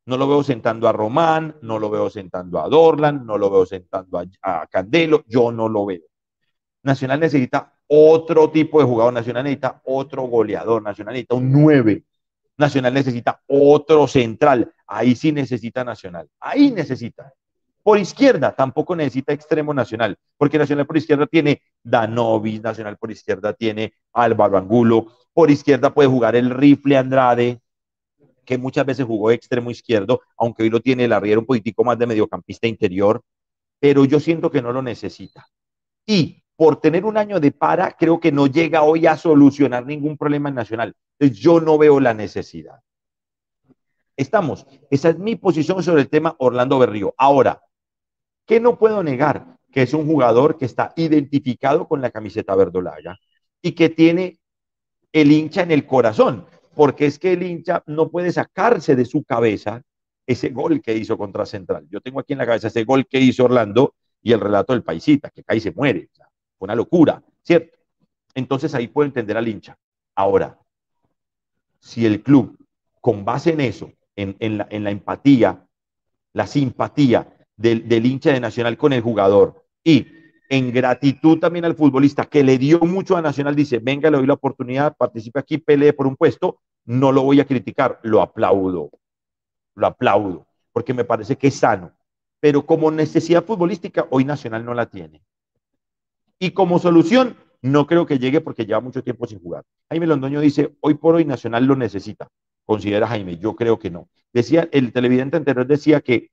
No 0.06 0.18
lo 0.18 0.28
veo 0.28 0.42
sentando 0.42 0.86
a 0.86 0.92
Román, 0.92 1.56
no 1.62 1.78
lo 1.78 1.88
veo 1.88 2.10
sentando 2.10 2.60
a 2.60 2.68
Dorlan, 2.68 3.24
no 3.24 3.38
lo 3.38 3.48
veo 3.48 3.64
sentando 3.64 4.22
a, 4.42 4.66
Candelo, 4.66 5.24
yo 5.26 5.50
no 5.50 5.70
lo 5.70 5.86
veo. 5.86 6.02
Nacional 6.82 7.20
necesita 7.20 7.72
otro 7.86 8.50
tipo 8.50 8.78
de 8.78 8.84
jugador, 8.84 9.14
Nacional 9.14 9.44
necesita 9.44 9.80
otro 9.86 10.24
goleador, 10.24 10.82
Nacional 10.82 11.14
necesita 11.14 11.36
un 11.36 11.50
9, 11.50 12.04
Nacional 12.56 12.94
necesita 12.94 13.40
otro 13.46 14.06
central, 14.06 14.72
ahí 14.86 15.14
sí 15.16 15.32
necesita 15.32 15.84
Nacional, 15.84 16.28
ahí 16.40 16.70
necesita. 16.70 17.32
Por 17.82 17.98
izquierda 17.98 18.54
tampoco 18.54 18.96
necesita 18.96 19.34
extremo 19.34 19.74
nacional, 19.74 20.16
porque 20.38 20.56
Nacional 20.56 20.86
por 20.86 20.96
izquierda 20.96 21.26
tiene 21.26 21.60
Danovis, 21.82 22.62
Nacional 22.62 22.96
por 22.96 23.10
izquierda 23.10 23.52
tiene 23.52 23.92
Álvaro 24.14 24.56
Angulo, 24.56 25.12
por 25.34 25.50
izquierda 25.50 25.92
puede 25.92 26.08
jugar 26.08 26.34
el 26.34 26.48
rifle 26.48 26.96
Andrade, 26.96 27.60
que 28.44 28.56
muchas 28.56 28.86
veces 28.86 29.04
jugó 29.04 29.30
extremo 29.30 29.70
izquierdo, 29.70 30.22
aunque 30.38 30.62
hoy 30.62 30.70
lo 30.70 30.80
tiene 30.80 31.04
el 31.04 31.12
arriero 31.12 31.40
un 31.40 31.46
poquitico 31.46 31.84
más 31.84 31.98
de 31.98 32.06
mediocampista 32.06 32.66
interior, 32.66 33.20
pero 33.78 34.06
yo 34.06 34.18
siento 34.18 34.50
que 34.50 34.62
no 34.62 34.72
lo 34.72 34.80
necesita. 34.80 35.46
Y 36.06 36.42
por 36.56 36.80
tener 36.80 37.04
un 37.04 37.18
año 37.18 37.38
de 37.38 37.52
para, 37.52 37.92
creo 37.92 38.18
que 38.18 38.32
no 38.32 38.46
llega 38.46 38.82
hoy 38.82 39.06
a 39.06 39.18
solucionar 39.18 39.84
ningún 39.84 40.16
problema 40.16 40.48
en 40.48 40.54
Nacional. 40.54 40.94
Yo 41.18 41.60
no 41.60 41.78
veo 41.78 42.00
la 42.00 42.14
necesidad. 42.14 42.80
Estamos. 44.16 44.66
Esa 44.90 45.10
es 45.10 45.18
mi 45.18 45.36
posición 45.36 45.82
sobre 45.82 46.02
el 46.02 46.08
tema 46.08 46.34
Orlando 46.38 46.78
Berrío. 46.78 47.14
Ahora, 47.18 47.62
que 48.46 48.60
no 48.60 48.78
puedo 48.78 49.02
negar 49.02 49.56
que 49.72 49.82
es 49.82 49.92
un 49.92 50.06
jugador 50.06 50.56
que 50.56 50.66
está 50.66 50.92
identificado 50.96 51.88
con 51.88 52.00
la 52.00 52.10
camiseta 52.10 52.54
verdolaga 52.54 53.18
y 53.60 53.72
que 53.72 53.88
tiene 53.88 54.38
el 55.12 55.32
hincha 55.32 55.62
en 55.62 55.72
el 55.72 55.84
corazón, 55.84 56.46
porque 56.76 57.06
es 57.06 57.18
que 57.18 57.32
el 57.32 57.42
hincha 57.42 57.82
no 57.86 58.08
puede 58.08 58.30
sacarse 58.30 58.94
de 58.94 59.04
su 59.04 59.24
cabeza 59.24 59.82
ese 60.26 60.50
gol 60.50 60.80
que 60.80 60.96
hizo 60.96 61.18
contra 61.18 61.44
Central. 61.44 61.86
Yo 61.90 62.00
tengo 62.00 62.20
aquí 62.20 62.34
en 62.34 62.38
la 62.38 62.46
cabeza 62.46 62.68
ese 62.68 62.84
gol 62.84 63.06
que 63.06 63.18
hizo 63.18 63.44
Orlando 63.44 63.94
y 64.22 64.32
el 64.32 64.40
relato 64.40 64.72
del 64.72 64.84
paisita, 64.84 65.30
que 65.30 65.42
cae 65.42 65.56
y 65.56 65.60
se 65.60 65.72
muere. 65.72 66.08
una 66.58 66.74
locura, 66.74 67.22
¿cierto? 67.42 67.76
Entonces 68.34 68.74
ahí 68.74 68.88
puedo 68.88 69.06
entender 69.06 69.36
al 69.36 69.46
hincha. 69.48 69.76
Ahora, 70.14 70.58
si 71.84 72.06
el 72.06 72.22
club, 72.22 72.56
con 73.02 73.26
base 73.26 73.52
en 73.52 73.60
eso, 73.60 73.92
en, 74.16 74.56
la, 74.56 74.66
empatía, 74.70 75.66
la 76.32 76.46
simpatía 76.46 77.28
del, 77.56 77.86
del 77.86 78.06
hincha 78.06 78.32
de 78.32 78.40
Nacional 78.40 78.78
con 78.78 78.94
el 78.94 79.02
jugador 79.02 79.66
y 79.84 80.06
en 80.48 80.72
gratitud 80.72 81.38
también 81.38 81.66
al 81.66 81.76
futbolista 81.76 82.24
que 82.24 82.42
le 82.42 82.56
dio 82.56 82.80
mucho 82.80 83.18
a 83.18 83.22
Nacional, 83.22 83.54
dice, 83.54 83.80
venga, 83.80 84.10
le 84.10 84.16
doy 84.16 84.26
la 84.26 84.32
oportunidad, 84.32 84.96
participe 84.96 85.38
aquí, 85.40 85.58
pelee 85.58 85.92
por 85.92 86.06
un 86.06 86.16
puesto, 86.16 86.62
no 86.86 87.12
lo 87.12 87.22
voy 87.22 87.40
a 87.40 87.46
criticar, 87.46 88.00
lo 88.02 88.22
aplaudo, 88.22 88.90
lo 89.74 89.86
aplaudo, 89.86 90.46
porque 90.72 90.94
me 90.94 91.04
parece 91.04 91.36
que 91.36 91.48
es 91.48 91.56
sano. 91.56 91.92
Pero 92.40 92.64
como 92.64 92.90
necesidad 92.90 93.44
futbolística, 93.44 94.06
hoy 94.08 94.24
Nacional 94.24 94.64
no 94.64 94.72
la 94.72 94.86
tiene. 94.86 95.22
Y 96.38 96.52
como 96.52 96.78
solución, 96.78 97.36
no 97.64 97.86
creo 97.86 98.04
que 98.04 98.18
llegue 98.18 98.42
porque 98.42 98.66
lleva 98.66 98.80
mucho 98.80 99.02
tiempo 99.02 99.26
sin 99.26 99.40
jugar. 99.40 99.64
Jaime 99.88 100.06
Londoño 100.06 100.38
dice, 100.40 100.76
hoy 100.80 100.94
por 100.94 101.14
hoy 101.14 101.24
Nacional 101.24 101.64
lo 101.64 101.74
necesita. 101.74 102.28
Considera 102.66 103.06
Jaime, 103.06 103.38
yo 103.38 103.56
creo 103.56 103.78
que 103.78 103.90
no. 103.90 104.10
Decía, 104.34 104.68
el 104.70 104.92
televidente 104.92 105.38
anterior 105.38 105.66
decía 105.66 106.02
que, 106.02 106.30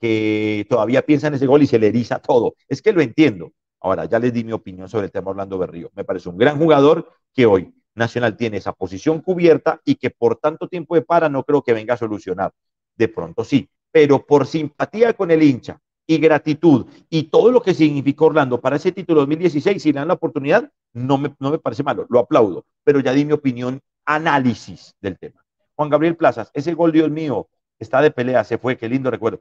que 0.00 0.66
todavía 0.68 1.02
piensa 1.02 1.28
en 1.28 1.34
ese 1.34 1.46
gol 1.46 1.62
y 1.62 1.68
se 1.68 1.78
le 1.78 1.86
eriza 1.86 2.18
todo. 2.18 2.56
Es 2.68 2.82
que 2.82 2.92
lo 2.92 3.00
entiendo. 3.00 3.52
Ahora, 3.80 4.06
ya 4.06 4.18
les 4.18 4.32
di 4.32 4.42
mi 4.42 4.50
opinión 4.50 4.88
sobre 4.88 5.06
el 5.06 5.12
tema 5.12 5.30
Orlando 5.30 5.56
Berrío. 5.56 5.90
Me 5.94 6.02
parece 6.02 6.28
un 6.28 6.36
gran 6.36 6.58
jugador 6.58 7.12
que 7.32 7.46
hoy 7.46 7.72
Nacional 7.94 8.36
tiene 8.36 8.56
esa 8.56 8.72
posición 8.72 9.20
cubierta 9.20 9.80
y 9.84 9.94
que 9.94 10.10
por 10.10 10.40
tanto 10.40 10.66
tiempo 10.66 10.96
de 10.96 11.02
para 11.02 11.28
no 11.28 11.44
creo 11.44 11.62
que 11.62 11.72
venga 11.72 11.94
a 11.94 11.96
solucionar. 11.96 12.52
De 12.96 13.06
pronto 13.06 13.44
sí, 13.44 13.68
pero 13.92 14.26
por 14.26 14.48
simpatía 14.48 15.12
con 15.12 15.30
el 15.30 15.44
hincha 15.44 15.80
y 16.06 16.18
gratitud 16.18 16.86
y 17.08 17.24
todo 17.24 17.50
lo 17.50 17.62
que 17.62 17.74
significó 17.74 18.26
Orlando 18.26 18.60
para 18.60 18.76
ese 18.76 18.92
título 18.92 19.20
2016, 19.20 19.82
si 19.82 19.92
le 19.92 20.00
dan 20.00 20.08
la 20.08 20.14
oportunidad, 20.14 20.70
no 20.92 21.18
me, 21.18 21.34
no 21.38 21.50
me 21.50 21.58
parece 21.58 21.82
malo, 21.82 22.06
lo 22.08 22.18
aplaudo, 22.18 22.64
pero 22.84 23.00
ya 23.00 23.12
di 23.12 23.24
mi 23.24 23.32
opinión, 23.32 23.80
análisis 24.04 24.94
del 25.00 25.18
tema. 25.18 25.44
Juan 25.76 25.88
Gabriel 25.88 26.16
Plazas, 26.16 26.50
ese 26.54 26.74
gol, 26.74 26.92
Dios 26.92 27.10
mío, 27.10 27.48
está 27.78 28.00
de 28.00 28.10
pelea, 28.10 28.44
se 28.44 28.58
fue, 28.58 28.76
qué 28.76 28.88
lindo 28.88 29.10
recuerdo. 29.10 29.40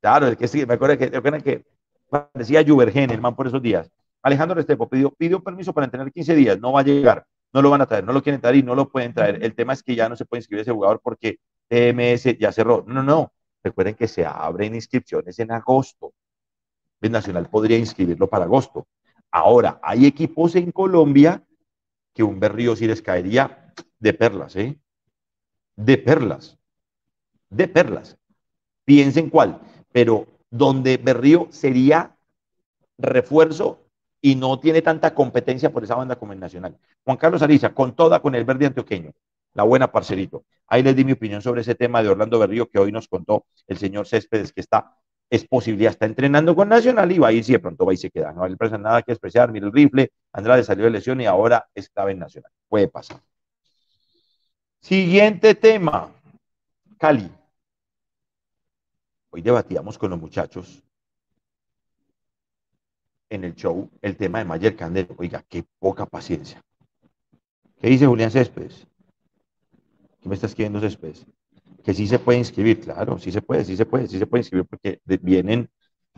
Claro, 0.00 0.26
el 0.26 0.36
que 0.36 0.48
sí, 0.48 0.66
me 0.66 0.74
acuerdo 0.74 0.98
que, 0.98 1.20
me 1.20 1.42
que 1.42 1.64
parecía 2.08 2.64
Juvergen, 2.66 3.10
el 3.10 3.20
man, 3.20 3.36
por 3.36 3.46
esos 3.46 3.62
días. 3.62 3.90
Alejandro 4.22 4.56
Restrepo 4.56 4.88
pidió, 4.88 5.10
pidió 5.10 5.42
permiso 5.42 5.72
para 5.72 5.86
entrenar 5.86 6.12
15 6.12 6.34
días, 6.34 6.60
no 6.60 6.72
va 6.72 6.80
a 6.80 6.84
llegar 6.84 7.26
no 7.52 7.62
lo 7.62 7.70
van 7.70 7.80
a 7.80 7.86
traer, 7.86 8.04
no 8.04 8.12
lo 8.12 8.22
quieren 8.22 8.40
traer 8.40 8.56
y 8.56 8.62
no 8.62 8.74
lo 8.74 8.88
pueden 8.88 9.12
traer. 9.12 9.42
El 9.42 9.54
tema 9.54 9.72
es 9.72 9.82
que 9.82 9.94
ya 9.94 10.08
no 10.08 10.16
se 10.16 10.24
puede 10.24 10.40
inscribir 10.40 10.62
ese 10.62 10.72
jugador 10.72 11.00
porque 11.02 11.38
TMS 11.68 12.38
ya 12.38 12.52
cerró. 12.52 12.84
No, 12.86 12.94
no, 12.94 13.02
no. 13.02 13.32
Recuerden 13.62 13.94
que 13.94 14.08
se 14.08 14.24
abren 14.24 14.74
inscripciones 14.74 15.38
en 15.38 15.52
agosto. 15.52 16.12
El 17.00 17.12
Nacional 17.12 17.48
podría 17.48 17.78
inscribirlo 17.78 18.28
para 18.28 18.44
agosto. 18.44 18.86
Ahora, 19.30 19.78
hay 19.82 20.06
equipos 20.06 20.54
en 20.56 20.72
Colombia 20.72 21.44
que 22.14 22.22
un 22.22 22.40
Berrío 22.40 22.74
sí 22.74 22.86
les 22.86 23.02
caería 23.02 23.72
de 23.98 24.14
perlas, 24.14 24.56
¿eh? 24.56 24.78
De 25.76 25.98
perlas. 25.98 26.58
De 27.48 27.68
perlas. 27.68 28.18
Piensen 28.84 29.30
cuál. 29.30 29.60
Pero 29.92 30.26
donde 30.50 30.96
Berrío 30.96 31.48
sería 31.50 32.16
refuerzo 32.98 33.86
y 34.20 34.34
no 34.34 34.58
tiene 34.60 34.82
tanta 34.82 35.14
competencia 35.14 35.70
por 35.70 35.84
esa 35.84 35.94
banda 35.94 36.16
como 36.16 36.32
el 36.32 36.40
Nacional. 36.40 36.76
Juan 37.04 37.16
Carlos 37.16 37.42
Ariza, 37.42 37.72
con 37.72 37.94
toda 37.94 38.20
con 38.20 38.34
el 38.34 38.44
verde 38.44 38.66
antioqueño, 38.66 39.12
la 39.54 39.64
buena 39.64 39.90
parcerito. 39.90 40.44
Ahí 40.66 40.82
les 40.82 40.94
di 40.94 41.04
mi 41.04 41.12
opinión 41.12 41.42
sobre 41.42 41.62
ese 41.62 41.74
tema 41.74 42.02
de 42.02 42.08
Orlando 42.08 42.38
Berrío 42.38 42.68
que 42.68 42.78
hoy 42.78 42.92
nos 42.92 43.08
contó 43.08 43.46
el 43.66 43.78
señor 43.78 44.06
Céspedes, 44.06 44.52
que 44.52 44.60
está, 44.60 44.96
es 45.28 45.44
posible, 45.46 45.86
está 45.86 46.06
entrenando 46.06 46.54
con 46.54 46.68
Nacional 46.68 47.10
y 47.10 47.18
va 47.18 47.28
a 47.28 47.32
ir 47.32 47.44
si 47.44 47.52
de 47.52 47.58
pronto 47.58 47.84
va 47.84 47.92
y 47.92 47.96
se 47.96 48.10
queda. 48.10 48.32
No 48.32 48.46
le 48.46 48.56
presa 48.56 48.78
nada 48.78 49.02
que 49.02 49.12
despreciar, 49.12 49.50
mira 49.50 49.66
el 49.66 49.72
rifle, 49.72 50.12
Andrade 50.32 50.62
salió 50.62 50.84
de 50.84 50.90
lesión 50.90 51.20
y 51.20 51.26
ahora 51.26 51.68
estaba 51.74 52.10
en 52.10 52.20
Nacional. 52.20 52.52
Puede 52.68 52.88
pasar. 52.88 53.20
Siguiente 54.80 55.54
tema, 55.54 56.10
Cali. 56.98 57.30
Hoy 59.30 59.42
debatíamos 59.42 59.98
con 59.98 60.10
los 60.10 60.20
muchachos 60.20 60.82
en 63.28 63.44
el 63.44 63.54
show 63.54 63.88
el 64.02 64.16
tema 64.16 64.38
de 64.38 64.44
Mayer 64.44 64.76
Candelo. 64.76 65.14
Oiga, 65.18 65.44
qué 65.48 65.64
poca 65.78 66.06
paciencia. 66.06 66.60
¿Qué 67.80 67.88
dice 67.88 68.06
Julián 68.06 68.30
Céspedes? 68.30 68.86
¿Qué 70.20 70.28
me 70.28 70.34
está 70.34 70.46
escribiendo 70.46 70.80
Céspedes? 70.80 71.26
Que 71.84 71.94
sí 71.94 72.06
se 72.06 72.18
puede 72.18 72.38
inscribir, 72.38 72.80
claro, 72.80 73.18
sí 73.18 73.32
se 73.32 73.42
puede, 73.42 73.64
sí 73.64 73.76
se 73.76 73.86
puede, 73.86 74.06
sí 74.06 74.18
se 74.18 74.26
puede 74.26 74.42
inscribir 74.42 74.66
porque 74.66 75.00
vienen, 75.04 75.70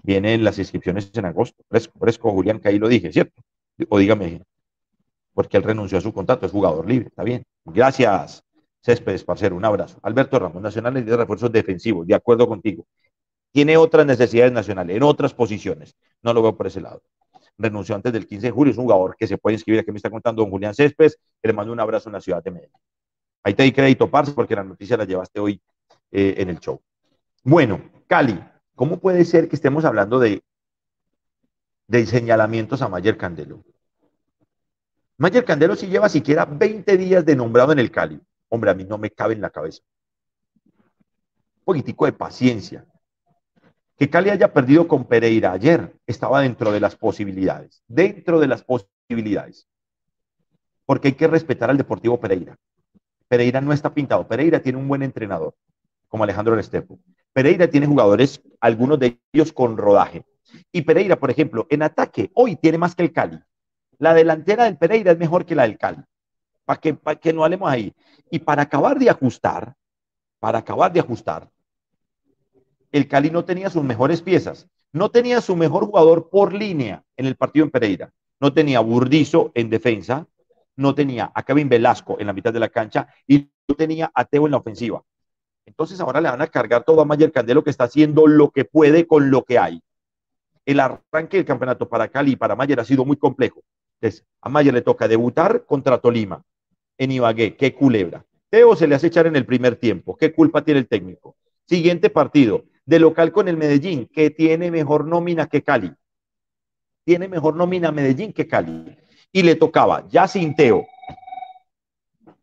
vienen 0.02 0.44
las 0.44 0.58
inscripciones 0.58 1.10
en 1.14 1.24
agosto. 1.24 1.62
Fresco, 1.68 1.98
fresco, 1.98 2.30
Julián, 2.32 2.60
que 2.60 2.68
ahí 2.68 2.78
lo 2.78 2.88
dije, 2.88 3.12
¿cierto? 3.12 3.42
O 3.88 3.98
dígame, 3.98 4.42
porque 5.34 5.56
él 5.56 5.62
renunció 5.62 5.98
a 5.98 6.00
su 6.00 6.12
contrato, 6.12 6.46
es 6.46 6.52
jugador 6.52 6.88
libre, 6.88 7.08
está 7.08 7.22
bien. 7.22 7.44
Gracias, 7.64 8.44
Céspedes, 8.82 9.24
parcero, 9.24 9.56
un 9.56 9.64
abrazo. 9.64 9.98
Alberto 10.02 10.38
Ramos, 10.38 10.62
Nacional 10.62 11.04
de 11.04 11.16
refuerzos 11.16 11.52
defensivos, 11.52 12.06
de 12.06 12.14
acuerdo 12.14 12.48
contigo 12.48 12.84
tiene 13.52 13.76
otras 13.76 14.06
necesidades 14.06 14.52
nacionales, 14.52 14.96
en 14.96 15.02
otras 15.02 15.34
posiciones. 15.34 15.94
No 16.22 16.32
lo 16.32 16.42
veo 16.42 16.56
por 16.56 16.66
ese 16.66 16.80
lado. 16.80 17.02
Renunció 17.58 17.94
antes 17.94 18.12
del 18.12 18.26
15 18.26 18.46
de 18.46 18.50
julio, 18.50 18.72
es 18.72 18.78
un 18.78 18.84
jugador 18.84 19.14
que 19.16 19.26
se 19.26 19.38
puede 19.38 19.54
inscribir, 19.54 19.80
aquí 19.80 19.92
me 19.92 19.98
está 19.98 20.10
contando 20.10 20.42
don 20.42 20.50
Julián 20.50 20.74
Céspedes, 20.74 21.18
que 21.40 21.48
le 21.48 21.54
mando 21.54 21.72
un 21.72 21.80
abrazo 21.80 22.08
en 22.08 22.14
la 22.14 22.20
ciudad 22.20 22.42
de 22.42 22.50
Medellín. 22.50 22.72
Ahí 23.42 23.54
te 23.54 23.64
di 23.64 23.72
crédito, 23.72 24.10
Parce, 24.10 24.32
porque 24.32 24.54
la 24.54 24.64
noticia 24.64 24.96
la 24.96 25.04
llevaste 25.04 25.40
hoy 25.40 25.60
eh, 26.10 26.34
en 26.38 26.48
el 26.48 26.60
show. 26.60 26.80
Bueno, 27.42 27.82
Cali, 28.06 28.38
¿cómo 28.74 29.00
puede 29.00 29.24
ser 29.24 29.48
que 29.48 29.56
estemos 29.56 29.84
hablando 29.84 30.20
de, 30.20 30.42
de 31.88 32.06
señalamientos 32.06 32.82
a 32.82 32.88
Mayer 32.88 33.16
Candelo? 33.16 33.64
Mayer 35.16 35.44
Candelo 35.44 35.74
si 35.74 35.88
lleva 35.88 36.08
siquiera 36.08 36.44
20 36.44 36.96
días 36.96 37.24
de 37.24 37.34
nombrado 37.34 37.72
en 37.72 37.78
el 37.80 37.90
Cali. 37.90 38.20
Hombre, 38.48 38.70
a 38.70 38.74
mí 38.74 38.84
no 38.84 38.98
me 38.98 39.10
cabe 39.10 39.34
en 39.34 39.40
la 39.40 39.50
cabeza. 39.50 39.82
Un 40.64 41.64
poquitico 41.64 42.06
de 42.06 42.12
paciencia. 42.12 42.84
Que 43.96 44.08
Cali 44.08 44.30
haya 44.30 44.52
perdido 44.52 44.86
con 44.86 45.04
Pereira 45.04 45.52
ayer 45.52 45.94
estaba 46.06 46.40
dentro 46.40 46.72
de 46.72 46.80
las 46.80 46.96
posibilidades, 46.96 47.82
dentro 47.88 48.40
de 48.40 48.46
las 48.46 48.62
posibilidades. 48.62 49.68
Porque 50.84 51.08
hay 51.08 51.14
que 51.14 51.28
respetar 51.28 51.70
al 51.70 51.78
Deportivo 51.78 52.18
Pereira. 52.20 52.56
Pereira 53.32 53.62
no 53.62 53.72
está 53.72 53.94
pintado. 53.94 54.28
Pereira 54.28 54.60
tiene 54.60 54.76
un 54.76 54.86
buen 54.86 55.02
entrenador, 55.02 55.54
como 56.06 56.22
Alejandro 56.22 56.54
Restrepo. 56.54 56.98
Pereira 57.32 57.66
tiene 57.66 57.86
jugadores, 57.86 58.42
algunos 58.60 58.98
de 58.98 59.18
ellos 59.32 59.54
con 59.54 59.78
rodaje. 59.78 60.26
Y 60.70 60.82
Pereira, 60.82 61.16
por 61.16 61.30
ejemplo, 61.30 61.66
en 61.70 61.80
ataque, 61.80 62.30
hoy 62.34 62.56
tiene 62.56 62.76
más 62.76 62.94
que 62.94 63.04
el 63.04 63.10
Cali. 63.10 63.40
La 63.96 64.12
delantera 64.12 64.64
del 64.64 64.76
Pereira 64.76 65.12
es 65.12 65.18
mejor 65.18 65.46
que 65.46 65.54
la 65.54 65.62
del 65.62 65.78
Cali. 65.78 66.02
Para 66.66 66.78
que, 66.78 66.92
para 66.92 67.18
que 67.18 67.32
no 67.32 67.42
hablemos 67.42 67.70
ahí. 67.70 67.94
Y 68.30 68.38
para 68.38 68.64
acabar 68.64 68.98
de 68.98 69.08
ajustar, 69.08 69.76
para 70.38 70.58
acabar 70.58 70.92
de 70.92 71.00
ajustar, 71.00 71.48
el 72.90 73.08
Cali 73.08 73.30
no 73.30 73.46
tenía 73.46 73.70
sus 73.70 73.82
mejores 73.82 74.20
piezas. 74.20 74.68
No 74.92 75.10
tenía 75.10 75.40
su 75.40 75.56
mejor 75.56 75.86
jugador 75.86 76.28
por 76.28 76.52
línea 76.52 77.02
en 77.16 77.24
el 77.24 77.36
partido 77.36 77.64
en 77.64 77.70
Pereira. 77.70 78.12
No 78.38 78.52
tenía 78.52 78.80
Burdizo 78.80 79.52
en 79.54 79.70
defensa, 79.70 80.26
no 80.76 80.94
tenía 80.94 81.30
a 81.34 81.42
Kevin 81.42 81.68
Velasco 81.68 82.16
en 82.18 82.26
la 82.26 82.32
mitad 82.32 82.52
de 82.52 82.60
la 82.60 82.68
cancha 82.68 83.08
y 83.26 83.50
no 83.68 83.74
tenía 83.74 84.10
a 84.14 84.24
Teo 84.24 84.46
en 84.46 84.52
la 84.52 84.58
ofensiva. 84.58 85.02
Entonces 85.66 86.00
ahora 86.00 86.20
le 86.20 86.30
van 86.30 86.42
a 86.42 86.46
cargar 86.46 86.84
todo 86.84 87.00
a 87.00 87.04
Mayer 87.04 87.32
Candelo 87.32 87.62
que 87.62 87.70
está 87.70 87.84
haciendo 87.84 88.26
lo 88.26 88.50
que 88.50 88.64
puede 88.64 89.06
con 89.06 89.30
lo 89.30 89.44
que 89.44 89.58
hay. 89.58 89.82
El 90.64 90.80
arranque 90.80 91.36
del 91.36 91.46
campeonato 91.46 91.88
para 91.88 92.08
Cali 92.08 92.32
y 92.32 92.36
para 92.36 92.56
Mayer 92.56 92.80
ha 92.80 92.84
sido 92.84 93.04
muy 93.04 93.16
complejo. 93.16 93.62
Entonces, 94.00 94.26
a 94.40 94.48
Mayer 94.48 94.74
le 94.74 94.82
toca 94.82 95.08
debutar 95.08 95.64
contra 95.64 95.98
Tolima 95.98 96.42
en 96.98 97.12
Ibagué. 97.12 97.56
Qué 97.56 97.74
culebra. 97.74 98.24
Teo 98.50 98.76
se 98.76 98.86
le 98.86 98.94
hace 98.94 99.06
echar 99.06 99.26
en 99.26 99.36
el 99.36 99.46
primer 99.46 99.76
tiempo. 99.76 100.16
¿Qué 100.16 100.32
culpa 100.32 100.62
tiene 100.62 100.80
el 100.80 100.88
técnico? 100.88 101.36
Siguiente 101.66 102.10
partido 102.10 102.64
de 102.84 102.98
local 102.98 103.32
con 103.32 103.48
el 103.48 103.56
Medellín, 103.56 104.08
que 104.12 104.30
tiene 104.30 104.70
mejor 104.70 105.06
nómina 105.06 105.46
que 105.46 105.62
Cali. 105.62 105.92
Tiene 107.04 107.28
mejor 107.28 107.56
nómina 107.56 107.92
Medellín 107.92 108.32
que 108.32 108.46
Cali. 108.46 108.96
Y 109.32 109.42
le 109.42 109.56
tocaba 109.56 110.06
ya 110.08 110.28
sin 110.28 110.54
Teo, 110.54 110.86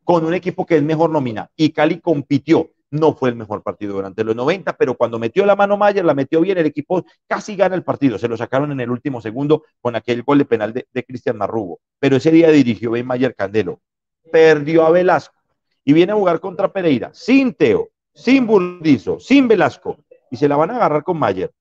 con 0.03 0.25
un 0.25 0.33
equipo 0.33 0.65
que 0.65 0.77
es 0.77 0.83
mejor 0.83 1.09
nómina. 1.09 1.49
Y 1.55 1.71
Cali 1.71 1.99
compitió. 1.99 2.71
No 2.91 3.13
fue 3.13 3.29
el 3.29 3.35
mejor 3.35 3.61
partido 3.61 3.93
durante 3.93 4.23
los 4.23 4.35
90, 4.35 4.75
pero 4.75 4.95
cuando 4.95 5.19
metió 5.19 5.45
la 5.45 5.55
mano 5.55 5.77
Mayer, 5.77 6.03
la 6.03 6.15
metió 6.15 6.41
bien, 6.41 6.57
el 6.57 6.65
equipo 6.65 7.05
casi 7.27 7.55
gana 7.55 7.75
el 7.75 7.83
partido. 7.83 8.17
Se 8.17 8.27
lo 8.27 8.35
sacaron 8.35 8.71
en 8.71 8.79
el 8.79 8.89
último 8.89 9.21
segundo 9.21 9.63
con 9.79 9.95
aquel 9.95 10.23
gol 10.23 10.39
de 10.39 10.45
penal 10.45 10.73
de, 10.73 11.03
Cristian 11.03 11.37
Marrugo. 11.37 11.79
Pero 11.99 12.15
ese 12.15 12.31
día 12.31 12.49
dirigió 12.49 12.89
Ben 12.89 13.05
Mayer 13.05 13.35
Candelo. 13.35 13.79
Perdió 14.31 14.87
a 14.87 14.89
Velasco 14.89 15.35
y 15.85 15.93
viene 15.93 16.13
a 16.13 16.15
jugar 16.15 16.39
contra 16.39 16.73
Pereira, 16.73 17.11
sin 17.13 17.53
Teo, 17.53 17.89
sin 18.11 18.47
Burdizo, 18.47 19.19
sin 19.19 19.47
Velasco 19.47 19.97
y 20.29 20.37
se 20.37 20.47
la 20.47 20.55
van 20.55 20.71
a 20.71 20.75
agarrar 20.75 21.03
con 21.03 21.17
Mayer. 21.17 21.51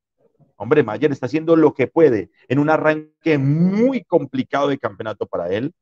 Hombre, 0.61 0.83
Mayer 0.83 1.13
está 1.13 1.27
haciendo 1.27 1.57
lo 1.57 1.73
que 1.73 1.87
puede 1.87 2.31
en 2.49 2.59
un 2.59 2.69
arranque 2.69 3.39
muy 3.39 4.03
complicado 4.05 4.69
de 4.69 4.79
campeonato 4.79 5.27
para 5.27 5.49
él. 5.49 5.73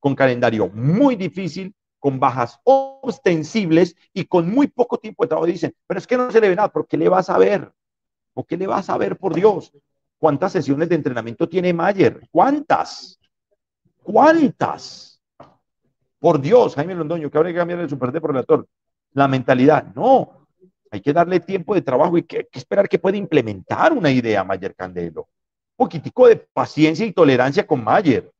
con 0.00 0.14
calendario 0.14 0.68
muy 0.70 1.14
difícil, 1.14 1.74
con 1.98 2.18
bajas 2.18 2.58
ostensibles 2.64 3.94
y 4.14 4.24
con 4.24 4.50
muy 4.50 4.66
poco 4.66 4.98
tiempo 4.98 5.22
de 5.24 5.28
trabajo. 5.28 5.46
Dicen, 5.46 5.74
pero 5.86 5.98
es 5.98 6.06
que 6.06 6.16
no 6.16 6.30
se 6.30 6.40
le 6.40 6.48
ve 6.48 6.56
nada, 6.56 6.68
¿por 6.68 6.86
qué 6.86 6.96
le 6.96 7.08
vas 7.08 7.28
a 7.28 7.38
ver? 7.38 7.70
¿Por 8.32 8.46
qué 8.46 8.56
le 8.56 8.66
vas 8.66 8.88
a 8.88 8.96
ver, 8.96 9.16
por 9.18 9.34
Dios? 9.34 9.72
¿Cuántas 10.18 10.52
sesiones 10.52 10.88
de 10.88 10.94
entrenamiento 10.94 11.48
tiene 11.48 11.72
Mayer? 11.72 12.26
¿Cuántas? 12.30 13.20
¿Cuántas? 14.02 15.20
Por 16.18 16.40
Dios, 16.40 16.74
Jaime 16.74 16.94
Londoño, 16.94 17.30
que 17.30 17.38
habría 17.38 17.52
que 17.52 17.58
cambiar 17.58 17.80
el 17.80 17.88
relator. 17.88 18.66
La 19.12 19.28
mentalidad, 19.28 19.94
no. 19.94 20.39
Hay 20.90 21.00
que 21.00 21.12
darle 21.12 21.40
tiempo 21.40 21.74
de 21.74 21.82
trabajo 21.82 22.18
y 22.18 22.22
que, 22.22 22.46
que 22.50 22.58
esperar 22.58 22.88
que 22.88 22.98
pueda 22.98 23.16
implementar 23.16 23.92
una 23.92 24.10
idea, 24.10 24.44
Mayer 24.44 24.74
Candelo. 24.74 25.28
Un 25.76 25.86
poquitico 25.86 26.26
de 26.26 26.36
paciencia 26.36 27.06
y 27.06 27.12
tolerancia 27.12 27.66
con 27.66 27.82
Mayer 27.82 28.30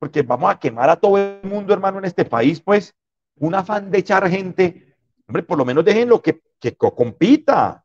porque 0.00 0.22
vamos 0.22 0.50
a 0.50 0.58
quemar 0.58 0.88
a 0.88 0.96
todo 0.96 1.18
el 1.18 1.40
mundo, 1.42 1.74
hermano, 1.74 1.98
en 1.98 2.06
este 2.06 2.24
país, 2.24 2.60
pues, 2.60 2.94
un 3.36 3.54
afán 3.54 3.90
de 3.90 3.98
echar 3.98 4.26
gente, 4.28 4.96
hombre, 5.28 5.42
por 5.42 5.58
lo 5.58 5.64
menos 5.64 5.84
déjenlo 5.84 6.22
que, 6.22 6.40
que 6.58 6.74
compita, 6.74 7.84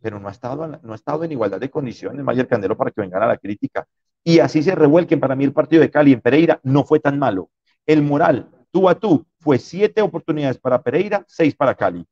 pero 0.00 0.18
no 0.18 0.28
ha, 0.28 0.32
estado, 0.32 0.66
no 0.66 0.92
ha 0.92 0.96
estado 0.96 1.22
en 1.22 1.32
igualdad 1.32 1.60
de 1.60 1.70
condiciones, 1.70 2.22
Mayer 2.24 2.48
Candelo, 2.48 2.76
para 2.76 2.90
que 2.90 3.00
vengan 3.00 3.22
a 3.22 3.28
la 3.28 3.38
crítica. 3.38 3.86
Y 4.24 4.40
así 4.40 4.62
se 4.62 4.74
revuelquen. 4.74 5.20
Para 5.20 5.36
mí 5.36 5.44
el 5.44 5.52
partido 5.52 5.80
de 5.80 5.90
Cali 5.90 6.12
en 6.12 6.20
Pereira 6.20 6.60
no 6.62 6.84
fue 6.84 6.98
tan 6.98 7.18
malo. 7.18 7.48
El 7.86 8.02
moral, 8.02 8.50
tú 8.70 8.88
a 8.88 8.96
tú, 8.96 9.24
fue 9.38 9.58
siete 9.58 10.02
oportunidades 10.02 10.58
para 10.58 10.82
Pereira, 10.82 11.24
seis 11.26 11.54
para 11.54 11.74
Cali. 11.74 12.04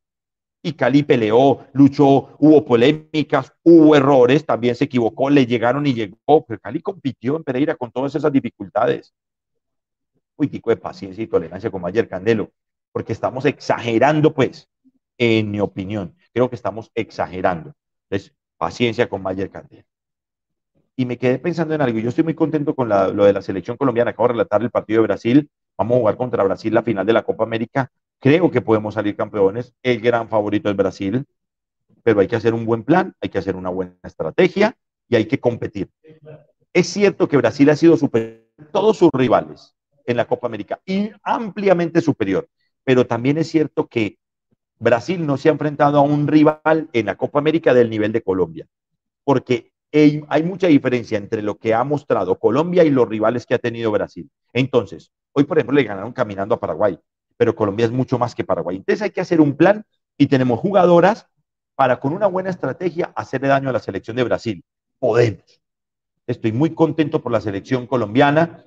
Y 0.62 0.74
Cali 0.74 1.02
peleó, 1.02 1.66
luchó, 1.72 2.36
hubo 2.38 2.64
polémicas, 2.64 3.52
hubo 3.64 3.96
errores, 3.96 4.46
también 4.46 4.76
se 4.76 4.84
equivocó, 4.84 5.28
le 5.28 5.44
llegaron 5.44 5.86
y 5.86 5.94
llegó, 5.94 6.44
pero 6.46 6.60
Cali 6.60 6.80
compitió 6.80 7.36
en 7.36 7.42
Pereira 7.42 7.74
con 7.74 7.90
todas 7.90 8.14
esas 8.14 8.30
dificultades. 8.32 9.12
Un 10.36 10.48
tico 10.48 10.70
de 10.70 10.76
paciencia 10.76 11.22
y 11.22 11.26
tolerancia 11.26 11.70
como 11.70 11.86
ayer 11.88 12.08
Candelo, 12.08 12.52
porque 12.92 13.12
estamos 13.12 13.44
exagerando, 13.44 14.32
pues, 14.32 14.68
en 15.18 15.50
mi 15.50 15.60
opinión, 15.60 16.14
creo 16.32 16.48
que 16.48 16.56
estamos 16.56 16.90
exagerando. 16.94 17.74
Entonces, 18.08 18.34
paciencia 18.56 19.08
con 19.08 19.22
Mayer 19.22 19.50
Candelo. 19.50 19.84
Y 20.94 21.06
me 21.06 21.18
quedé 21.18 21.38
pensando 21.38 21.74
en 21.74 21.80
algo, 21.80 21.98
yo 21.98 22.10
estoy 22.10 22.22
muy 22.22 22.34
contento 22.34 22.74
con 22.74 22.88
lo 22.88 23.24
de 23.24 23.32
la 23.32 23.42
selección 23.42 23.76
colombiana, 23.76 24.10
acabo 24.12 24.28
de 24.28 24.34
relatar 24.34 24.62
el 24.62 24.70
partido 24.70 25.00
de 25.00 25.08
Brasil, 25.08 25.50
vamos 25.76 25.96
a 25.96 25.98
jugar 26.00 26.16
contra 26.16 26.44
Brasil 26.44 26.72
la 26.72 26.82
final 26.82 27.04
de 27.04 27.12
la 27.14 27.22
Copa 27.22 27.44
América, 27.44 27.90
Creo 28.22 28.52
que 28.52 28.60
podemos 28.60 28.94
salir 28.94 29.16
campeones. 29.16 29.74
El 29.82 30.00
gran 30.00 30.28
favorito 30.28 30.70
es 30.70 30.76
Brasil, 30.76 31.26
pero 32.04 32.20
hay 32.20 32.28
que 32.28 32.36
hacer 32.36 32.54
un 32.54 32.64
buen 32.64 32.84
plan, 32.84 33.12
hay 33.20 33.28
que 33.30 33.38
hacer 33.38 33.56
una 33.56 33.68
buena 33.68 33.96
estrategia 34.04 34.76
y 35.08 35.16
hay 35.16 35.26
que 35.26 35.40
competir. 35.40 35.90
Es 36.72 36.86
cierto 36.86 37.26
que 37.26 37.36
Brasil 37.36 37.68
ha 37.70 37.74
sido 37.74 37.96
superior 37.96 38.46
a 38.58 38.64
todos 38.66 38.96
sus 38.96 39.10
rivales 39.12 39.74
en 40.06 40.16
la 40.16 40.26
Copa 40.26 40.46
América 40.46 40.80
y 40.86 41.10
ampliamente 41.24 42.00
superior, 42.00 42.48
pero 42.84 43.08
también 43.08 43.38
es 43.38 43.48
cierto 43.48 43.88
que 43.88 44.18
Brasil 44.78 45.26
no 45.26 45.36
se 45.36 45.48
ha 45.48 45.52
enfrentado 45.52 45.98
a 45.98 46.02
un 46.02 46.28
rival 46.28 46.88
en 46.92 47.06
la 47.06 47.16
Copa 47.16 47.40
América 47.40 47.74
del 47.74 47.90
nivel 47.90 48.12
de 48.12 48.22
Colombia, 48.22 48.68
porque 49.24 49.72
hay 49.92 50.42
mucha 50.44 50.68
diferencia 50.68 51.18
entre 51.18 51.42
lo 51.42 51.58
que 51.58 51.74
ha 51.74 51.82
mostrado 51.82 52.38
Colombia 52.38 52.84
y 52.84 52.90
los 52.90 53.08
rivales 53.08 53.46
que 53.46 53.54
ha 53.54 53.58
tenido 53.58 53.90
Brasil. 53.90 54.30
Entonces, 54.52 55.10
hoy, 55.32 55.42
por 55.42 55.58
ejemplo, 55.58 55.74
le 55.74 55.82
ganaron 55.82 56.12
caminando 56.12 56.54
a 56.54 56.60
Paraguay 56.60 56.96
pero 57.36 57.54
Colombia 57.54 57.86
es 57.86 57.92
mucho 57.92 58.18
más 58.18 58.34
que 58.34 58.44
Paraguay. 58.44 58.76
Entonces 58.76 59.02
hay 59.02 59.10
que 59.10 59.20
hacer 59.20 59.40
un 59.40 59.56
plan 59.56 59.84
y 60.16 60.26
tenemos 60.26 60.60
jugadoras 60.60 61.26
para 61.74 61.98
con 62.00 62.12
una 62.12 62.26
buena 62.26 62.50
estrategia 62.50 63.12
hacerle 63.16 63.48
daño 63.48 63.70
a 63.70 63.72
la 63.72 63.80
selección 63.80 64.16
de 64.16 64.24
Brasil. 64.24 64.64
Podemos. 64.98 65.62
Estoy 66.26 66.52
muy 66.52 66.74
contento 66.74 67.22
por 67.22 67.32
la 67.32 67.40
selección 67.40 67.86
colombiana 67.86 68.64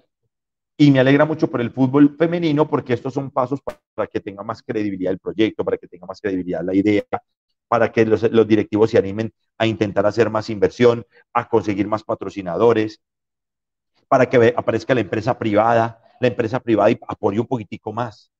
y 0.77 0.91
me 0.91 0.99
alegra 0.99 1.25
mucho 1.25 1.49
por 1.49 1.61
el 1.61 1.71
fútbol 1.71 2.15
femenino 2.17 2.67
porque 2.67 2.93
estos 2.93 3.13
son 3.13 3.31
pasos 3.31 3.61
para 3.61 4.07
que 4.07 4.19
tenga 4.19 4.43
más 4.43 4.61
credibilidad 4.61 5.13
el 5.13 5.19
proyecto, 5.19 5.63
para 5.63 5.77
que 5.77 5.87
tenga 5.87 6.05
más 6.05 6.19
credibilidad 6.19 6.63
la 6.63 6.75
idea, 6.75 7.03
para 7.67 7.91
que 7.91 8.05
los, 8.05 8.21
directivos 8.47 8.91
se 8.91 8.97
animen 8.97 9.33
a 9.57 9.65
intentar 9.65 10.05
hacer 10.05 10.29
más 10.29 10.49
inversión, 10.49 11.05
a 11.33 11.47
conseguir 11.47 11.87
más 11.87 12.03
patrocinadores, 12.03 13.01
para 14.07 14.29
que 14.29 14.53
aparezca 14.55 14.93
la 14.93 15.01
empresa 15.01 15.37
privada, 15.37 16.01
la 16.19 16.27
empresa 16.27 16.59
privada 16.59 16.91
y 16.91 16.99
apoye 17.07 17.39
un 17.39 17.47
poquitico 17.47 17.93
más. 17.93 18.31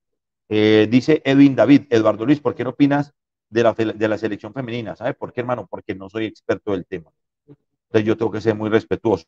Eh, 0.50 0.88
dice 0.90 1.22
Edwin 1.26 1.56
David, 1.56 1.84
Eduardo 1.90 2.26
Luis, 2.26 2.40
¿por 2.40 2.56
qué 2.56 2.64
no 2.64 2.72
opinas 2.72 3.14
de 3.50 3.64
la, 3.64 3.74
de 3.74 4.08
la 4.08 4.18
selección 4.18 4.54
femenina? 4.54 4.96
¿Sabe 4.96 5.14
por 5.14 5.34
qué, 5.34 5.42
hermano? 5.42 5.68
Porque 5.70 5.96
no 5.96 6.10
soy 6.10 6.26
experto 6.26 6.72
del 6.72 6.86
tema. 6.86 7.12
Entonces 7.48 8.08
yo 8.08 8.18
tengo 8.18 8.32
que 8.32 8.42
ser 8.42 8.56
muy 8.56 8.70
respetuoso. 8.70 9.26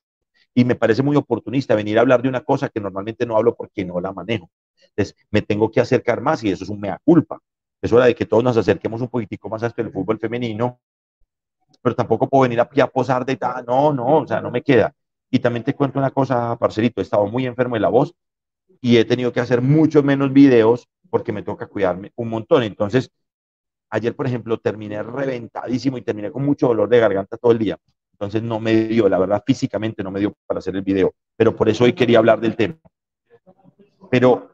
Y 0.53 0.65
me 0.65 0.75
parece 0.75 1.03
muy 1.03 1.15
oportunista 1.15 1.75
venir 1.75 1.97
a 1.97 2.01
hablar 2.01 2.21
de 2.21 2.29
una 2.29 2.41
cosa 2.41 2.69
que 2.69 2.79
normalmente 2.79 3.25
no 3.25 3.37
hablo 3.37 3.55
porque 3.55 3.85
no 3.85 3.99
la 3.99 4.11
manejo. 4.11 4.49
Entonces 4.89 5.15
me 5.31 5.41
tengo 5.41 5.71
que 5.71 5.79
acercar 5.79 6.21
más 6.21 6.43
y 6.43 6.51
eso 6.51 6.63
es 6.63 6.69
un 6.69 6.79
mea 6.79 6.99
culpa. 7.03 7.39
Es 7.81 7.93
hora 7.93 8.05
de 8.05 8.15
que 8.15 8.25
todos 8.25 8.43
nos 8.43 8.57
acerquemos 8.57 9.01
un 9.01 9.07
poquitico 9.07 9.49
más 9.49 9.63
hasta 9.63 9.81
el 9.81 9.91
fútbol 9.91 10.19
femenino, 10.19 10.79
pero 11.81 11.95
tampoco 11.95 12.27
puedo 12.27 12.43
venir 12.43 12.59
aquí 12.59 12.81
a 12.81 12.87
posar 12.87 13.25
de 13.25 13.35
tal, 13.37 13.65
no, 13.65 13.93
no, 13.93 14.17
o 14.17 14.27
sea, 14.27 14.41
no 14.41 14.49
me 14.49 14.63
queda. 14.63 14.93
Y 15.29 15.39
también 15.39 15.63
te 15.63 15.75
cuento 15.75 15.99
una 15.99 16.11
cosa, 16.11 16.55
parcerito, 16.57 17.01
he 17.01 17.03
estado 17.03 17.27
muy 17.27 17.45
enfermo 17.45 17.75
de 17.75 17.81
la 17.81 17.89
voz 17.89 18.15
y 18.81 18.97
he 18.97 19.05
tenido 19.05 19.31
que 19.31 19.39
hacer 19.39 19.61
mucho 19.61 20.03
menos 20.03 20.33
videos 20.33 20.87
porque 21.09 21.31
me 21.31 21.43
toca 21.43 21.67
cuidarme 21.67 22.11
un 22.15 22.29
montón. 22.29 22.63
Entonces, 22.63 23.11
ayer, 23.89 24.15
por 24.15 24.27
ejemplo, 24.27 24.57
terminé 24.57 25.01
reventadísimo 25.03 25.97
y 25.97 26.01
terminé 26.01 26.31
con 26.31 26.45
mucho 26.45 26.67
dolor 26.67 26.89
de 26.89 26.99
garganta 26.99 27.37
todo 27.37 27.51
el 27.51 27.59
día. 27.59 27.77
Entonces 28.13 28.41
no 28.41 28.59
me 28.59 28.73
dio, 28.87 29.07
la 29.07 29.19
verdad, 29.19 29.43
físicamente 29.45 30.03
no 30.03 30.09
me 30.09 30.19
dio 30.19 30.33
para 30.47 30.57
hacer 30.57 30.75
el 30.75 30.81
video, 30.81 31.13
pero 31.35 31.55
por 31.55 31.69
eso 31.69 31.83
hoy 31.83 31.93
quería 31.93 32.17
hablar 32.17 32.41
del 32.41 32.55
tema. 32.55 32.79
Pero 34.09 34.49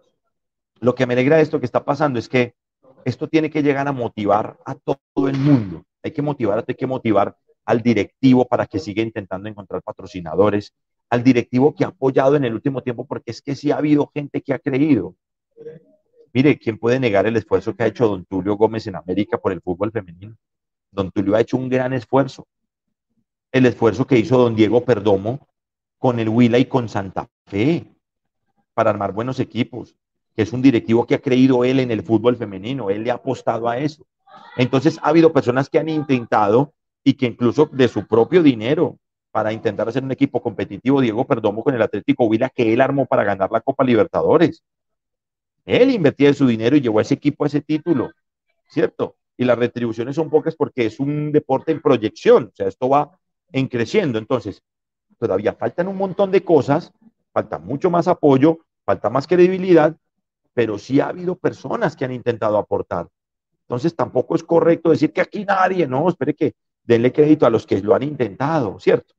lo 0.81 0.93
que 0.93 1.05
me 1.05 1.13
alegra 1.13 1.37
de 1.37 1.43
esto 1.43 1.59
que 1.59 1.65
está 1.65 1.85
pasando 1.85 2.19
es 2.19 2.27
que 2.27 2.55
esto 3.05 3.29
tiene 3.29 3.49
que 3.49 3.63
llegar 3.63 3.87
a 3.87 3.93
motivar 3.93 4.57
a 4.65 4.75
todo 4.75 5.29
el 5.29 5.37
mundo. 5.37 5.83
Hay 6.03 6.11
que 6.11 6.21
motivar, 6.21 6.63
hay 6.67 6.75
que 6.75 6.87
motivar 6.87 7.37
al 7.65 7.81
directivo 7.81 8.45
para 8.45 8.65
que 8.65 8.79
siga 8.79 9.01
intentando 9.01 9.47
encontrar 9.47 9.81
patrocinadores, 9.81 10.73
al 11.09 11.23
directivo 11.23 11.73
que 11.73 11.85
ha 11.85 11.87
apoyado 11.87 12.35
en 12.35 12.43
el 12.43 12.53
último 12.53 12.81
tiempo, 12.81 13.05
porque 13.05 13.31
es 13.31 13.41
que 13.41 13.55
sí 13.55 13.71
ha 13.71 13.77
habido 13.77 14.11
gente 14.13 14.41
que 14.41 14.53
ha 14.53 14.59
creído. 14.59 15.15
Mire, 16.33 16.57
¿quién 16.57 16.79
puede 16.79 16.99
negar 16.99 17.27
el 17.27 17.37
esfuerzo 17.37 17.75
que 17.75 17.83
ha 17.83 17.87
hecho 17.87 18.07
don 18.07 18.25
Tulio 18.25 18.55
Gómez 18.55 18.87
en 18.87 18.95
América 18.95 19.37
por 19.37 19.51
el 19.51 19.61
fútbol 19.61 19.91
femenino? 19.91 20.35
Don 20.91 21.11
Tulio 21.11 21.35
ha 21.35 21.41
hecho 21.41 21.57
un 21.57 21.69
gran 21.69 21.93
esfuerzo. 21.93 22.47
El 23.51 23.67
esfuerzo 23.67 24.07
que 24.07 24.17
hizo 24.17 24.39
don 24.39 24.55
Diego 24.55 24.83
Perdomo 24.83 25.47
con 25.99 26.19
el 26.19 26.29
Huila 26.29 26.57
y 26.57 26.65
con 26.65 26.89
Santa 26.89 27.29
Fe 27.45 27.85
para 28.73 28.89
armar 28.89 29.13
buenos 29.13 29.39
equipos, 29.39 29.95
que 30.35 30.41
es 30.41 30.51
un 30.53 30.63
directivo 30.63 31.05
que 31.05 31.15
ha 31.15 31.21
creído 31.21 31.63
él 31.63 31.79
en 31.79 31.91
el 31.91 32.01
fútbol 32.01 32.35
femenino, 32.35 32.89
él 32.89 33.03
le 33.03 33.11
ha 33.11 33.15
apostado 33.15 33.69
a 33.69 33.77
eso. 33.77 34.03
Entonces 34.57 34.99
ha 35.03 35.09
habido 35.09 35.31
personas 35.31 35.69
que 35.69 35.77
han 35.77 35.89
intentado 35.89 36.73
y 37.03 37.13
que 37.13 37.27
incluso 37.27 37.69
de 37.71 37.87
su 37.87 38.07
propio 38.07 38.41
dinero 38.41 38.97
para 39.31 39.53
intentar 39.53 39.87
hacer 39.87 40.03
un 40.03 40.11
equipo 40.11 40.41
competitivo, 40.41 40.99
Diego 40.99 41.25
Perdomo 41.25 41.63
con 41.63 41.75
el 41.75 41.81
Atlético 41.81 42.25
Huila 42.25 42.49
que 42.49 42.73
él 42.73 42.81
armó 42.81 43.05
para 43.05 43.23
ganar 43.23 43.51
la 43.51 43.61
Copa 43.61 43.83
Libertadores. 43.83 44.63
Él 45.65 45.91
invertía 45.91 46.33
su 46.33 46.45
dinero 46.45 46.75
y 46.75 46.81
llevó 46.81 46.99
a 46.99 47.03
ese 47.03 47.13
equipo 47.13 47.43
a 47.43 47.47
ese 47.47 47.61
título, 47.61 48.11
¿cierto? 48.67 49.15
Y 49.37 49.45
las 49.45 49.57
retribuciones 49.57 50.15
son 50.15 50.29
pocas 50.29 50.55
porque 50.55 50.85
es 50.85 50.99
un 50.99 51.31
deporte 51.31 51.71
en 51.71 51.81
proyección, 51.81 52.45
o 52.51 52.55
sea, 52.55 52.67
esto 52.67 52.89
va 52.89 53.17
en 53.51 53.67
creciendo. 53.67 54.19
Entonces, 54.19 54.61
todavía 55.17 55.53
faltan 55.53 55.87
un 55.87 55.97
montón 55.97 56.31
de 56.31 56.43
cosas, 56.43 56.91
falta 57.31 57.59
mucho 57.59 57.89
más 57.89 58.07
apoyo, 58.07 58.59
falta 58.85 59.09
más 59.09 59.25
credibilidad, 59.25 59.95
pero 60.53 60.77
sí 60.77 60.99
ha 60.99 61.07
habido 61.07 61.35
personas 61.35 61.95
que 61.95 62.05
han 62.05 62.11
intentado 62.11 62.57
aportar. 62.57 63.07
Entonces, 63.61 63.95
tampoco 63.95 64.35
es 64.35 64.43
correcto 64.43 64.89
decir 64.89 65.13
que 65.13 65.21
aquí 65.21 65.45
nadie, 65.45 65.87
no, 65.87 66.09
espere 66.09 66.33
que 66.33 66.53
denle 66.83 67.13
crédito 67.13 67.45
a 67.45 67.49
los 67.49 67.65
que 67.65 67.79
lo 67.81 67.95
han 67.95 68.03
intentado, 68.03 68.77
¿cierto? 68.79 69.13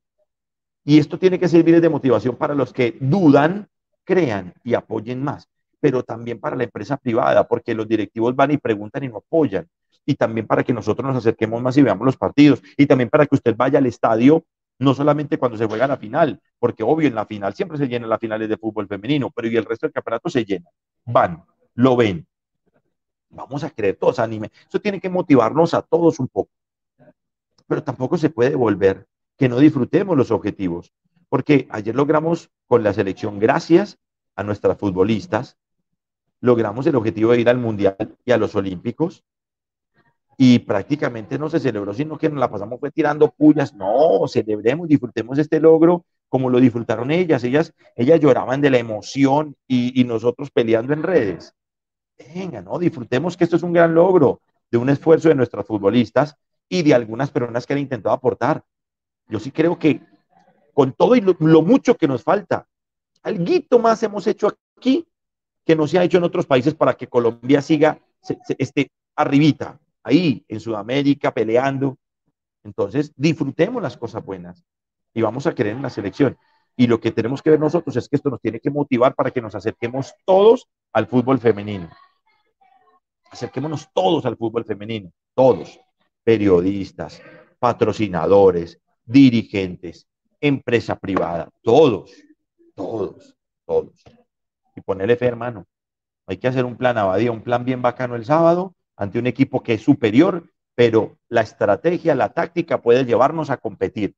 Y 0.85 0.99
esto 0.99 1.19
tiene 1.19 1.39
que 1.39 1.49
servir 1.49 1.81
de 1.81 1.89
motivación 1.89 2.37
para 2.37 2.55
los 2.55 2.73
que 2.73 2.99
dudan, 3.01 3.69
crean 4.05 4.53
y 4.63 4.75
apoyen 4.75 5.25
más 5.25 5.49
pero 5.85 6.03
también 6.03 6.41
para 6.41 6.57
la 6.57 6.65
empresa 6.65 6.97
privada, 6.97 7.47
porque 7.47 7.75
los 7.75 7.87
directivos 7.87 8.35
van 8.35 8.53
y 8.53 8.57
preguntan 8.57 9.05
y 9.05 9.09
no 9.09 9.19
apoyan. 9.19 9.69
Y 10.07 10.15
también 10.15 10.47
para 10.47 10.65
que 10.65 10.73
nosotros 10.73 11.07
nos 11.07 11.19
acerquemos 11.19 11.61
más 11.61 11.77
y 11.77 11.83
veamos 11.83 12.07
los 12.07 12.17
partidos. 12.17 12.63
Y 12.79 12.87
también 12.87 13.11
para 13.11 13.27
que 13.27 13.35
usted 13.35 13.55
vaya 13.55 13.81
al 13.81 13.85
estadio, 13.85 14.47
no 14.79 14.95
solamente 14.95 15.37
cuando 15.37 15.59
se 15.59 15.67
juega 15.67 15.87
la 15.87 15.99
final, 15.99 16.41
porque 16.59 16.83
obvio 16.83 17.07
en 17.07 17.15
la 17.15 17.27
final 17.27 17.53
siempre 17.53 17.77
se 17.77 17.87
llenan 17.87 18.09
las 18.09 18.19
finales 18.19 18.49
de 18.49 18.57
fútbol 18.57 18.89
femenino, 18.89 19.31
pero 19.31 19.47
y 19.47 19.59
el 19.59 19.67
resto 19.67 19.87
del 19.87 19.93
campeonato 19.93 20.31
se 20.31 20.43
llena. 20.47 20.71
Van, 21.05 21.45
lo 21.75 21.97
ven. 21.97 22.27
Vamos 23.29 23.63
a 23.63 23.69
creer 23.69 23.97
todos 23.97 24.19
anime. 24.21 24.53
Eso 24.67 24.81
tiene 24.81 25.03
que 25.03 25.11
motivarnos 25.11 25.75
a 25.75 25.83
todos 25.83 26.19
un 26.19 26.29
poco. 26.29 26.49
Pero 27.67 27.83
tampoco 27.83 28.17
se 28.17 28.31
puede 28.31 28.55
volver 28.55 29.07
que 29.37 29.51
no 29.51 29.59
disfrutemos 29.59 30.17
los 30.17 30.31
objetivos, 30.31 30.95
porque 31.29 31.69
ayer 31.69 31.95
logramos 31.95 32.49
con 32.67 32.83
la 32.83 32.95
selección, 32.95 33.39
gracias 33.39 33.99
a 34.35 34.43
nuestras 34.45 34.79
futbolistas, 34.79 35.59
logramos 36.45 36.87
el 36.87 36.95
objetivo 36.95 37.33
de 37.33 37.41
ir 37.41 37.49
al 37.49 37.57
Mundial 37.57 37.97
y 38.23 38.31
a 38.31 38.37
los 38.37 38.55
Olímpicos 38.55 39.25
y 40.37 40.59
prácticamente 40.59 41.39
no 41.39 41.49
se 41.49 41.59
celebró, 41.59 41.95
sino 41.95 42.19
que 42.19 42.29
nos 42.29 42.39
la 42.39 42.51
pasamos 42.51 42.79
fue 42.79 42.91
tirando 42.91 43.31
pullas. 43.31 43.73
No, 43.73 44.29
celebremos, 44.29 44.87
disfrutemos 44.87 45.39
este 45.39 45.59
logro 45.59 46.05
como 46.29 46.51
lo 46.51 46.61
disfrutaron 46.61 47.11
ellas. 47.11 47.45
Ellas, 47.45 47.73
ellas 47.97 48.21
lloraban 48.21 48.61
de 48.61 48.69
la 48.69 48.77
emoción 48.77 49.57
y, 49.67 50.05
nosotros 50.05 50.51
peleando 50.51 50.93
en 50.93 51.03
redes. 51.03 51.55
Venga, 52.35 52.61
¿no? 52.61 52.79
Disfrutemos 52.79 53.39
que 53.39 53.45
esto 53.45 53.57
es 53.57 53.63
un 53.63 53.73
gran 53.73 53.95
logro 53.95 54.43
de 54.71 54.77
un 54.77 54.91
esfuerzo 54.91 55.31
de 55.31 55.37
nuestras 55.37 55.67
futbolistas 55.67 56.37
y 56.69 56.83
de 56.83 56.93
algunas 56.93 57.31
personas 57.31 57.67
que 57.67 57.73
han 57.73 57.79
intentado 57.79 58.15
aportar. 58.15 58.63
Yo 59.29 59.41
sí 59.41 59.51
creo 59.51 59.79
que 59.79 60.03
con 60.75 60.93
todo 60.93 61.17
y 61.17 61.23
lo, 61.23 61.63
mucho 61.63 61.95
que 61.95 62.07
nos 62.07 62.23
falta, 62.23 62.67
algo 63.23 63.79
más 63.79 64.03
hemos 64.03 64.27
hecho 64.27 64.53
aquí 64.77 65.07
que 65.65 65.77
no 65.77 65.87
se 65.87 65.99
ha 65.99 66.05
hecho 66.05 66.19
en 66.19 66.25
otros 66.25 66.47
países 66.47 66.75
para 66.75 66.95
que 66.95 67.07
Colombia 67.07 67.63
siga 67.63 67.99
esté 68.59 68.91
arribita, 69.17 69.79
ahí 70.03 70.45
en 70.49 70.61
Sudamérica 70.61 71.33
peleando. 71.33 71.99
Entonces, 72.63 73.13
disfrutemos 73.17 73.83
las 73.83 73.97
cosas 73.97 74.25
buenas 74.25 74.65
y 75.13 75.23
vamos 75.23 75.47
a 75.47 75.55
querer 75.55 75.77
en 75.77 75.83
la 75.83 75.91
selección. 75.91 76.37
Y 76.77 76.87
lo 76.87 77.01
que 77.01 77.13
tenemos 77.13 77.43
que 77.43 77.51
ver 77.51 77.61
nosotros 77.61 77.97
es 77.97 78.09
que 78.09 78.17
esto 78.17 78.31
nos 78.31 78.41
tiene 78.41 78.61
que 78.61 78.71
motivar 78.71 79.15
para 79.15 79.31
que 79.31 79.41
nos 79.41 79.55
acerquemos 79.55 80.15
todos 80.25 80.67
al 80.93 81.07
fútbol 81.07 81.39
femenino. 81.39 81.89
Acerquémonos 83.31 83.89
todos 83.93 84.27
al 84.27 84.37
fútbol 84.37 84.65
femenino, 84.65 85.11
todos, 85.35 85.79
periodistas, 86.23 87.21
patrocinadores, 87.59 88.79
dirigentes, 89.05 90.07
empresa 90.41 90.97
privada, 90.97 91.49
todos, 91.63 92.13
todos, 92.75 93.35
todos. 93.67 94.05
Y 94.75 94.81
ponerle 94.81 95.17
fe, 95.17 95.27
hermano. 95.27 95.67
Hay 96.27 96.39
que 96.39 96.49
hacer 96.49 96.65
un 96.65 96.77
plan 96.77 96.97
abadía, 96.99 97.33
un 97.33 97.43
plan 97.43 97.65
bien 97.65 97.83
bacano 97.83 98.17
el 98.17 98.25
sábado 98.25 98.75
ante 98.97 99.19
un 99.19 99.27
equipo 99.27 99.63
que 99.63 99.75
es 99.75 99.83
superior, 99.83 100.51
pero 100.75 101.19
la 101.29 101.43
estrategia, 101.43 102.15
la 102.15 102.31
táctica 102.33 102.81
puede 102.81 103.05
llevarnos 103.05 103.51
a 103.51 103.57
competir 103.57 104.15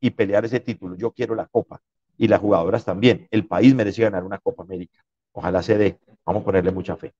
y 0.00 0.10
pelear 0.10 0.44
ese 0.44 0.60
título. 0.60 0.96
Yo 0.96 1.12
quiero 1.12 1.34
la 1.34 1.46
copa 1.46 1.80
y 2.16 2.28
las 2.28 2.40
jugadoras 2.40 2.84
también. 2.84 3.26
El 3.30 3.46
país 3.46 3.74
merece 3.74 4.02
ganar 4.02 4.24
una 4.24 4.38
Copa 4.38 4.64
América. 4.64 5.00
Ojalá 5.32 5.62
se 5.62 5.78
dé. 5.78 5.98
Vamos 6.26 6.42
a 6.42 6.44
ponerle 6.44 6.72
mucha 6.72 6.96
fe. 6.96 7.12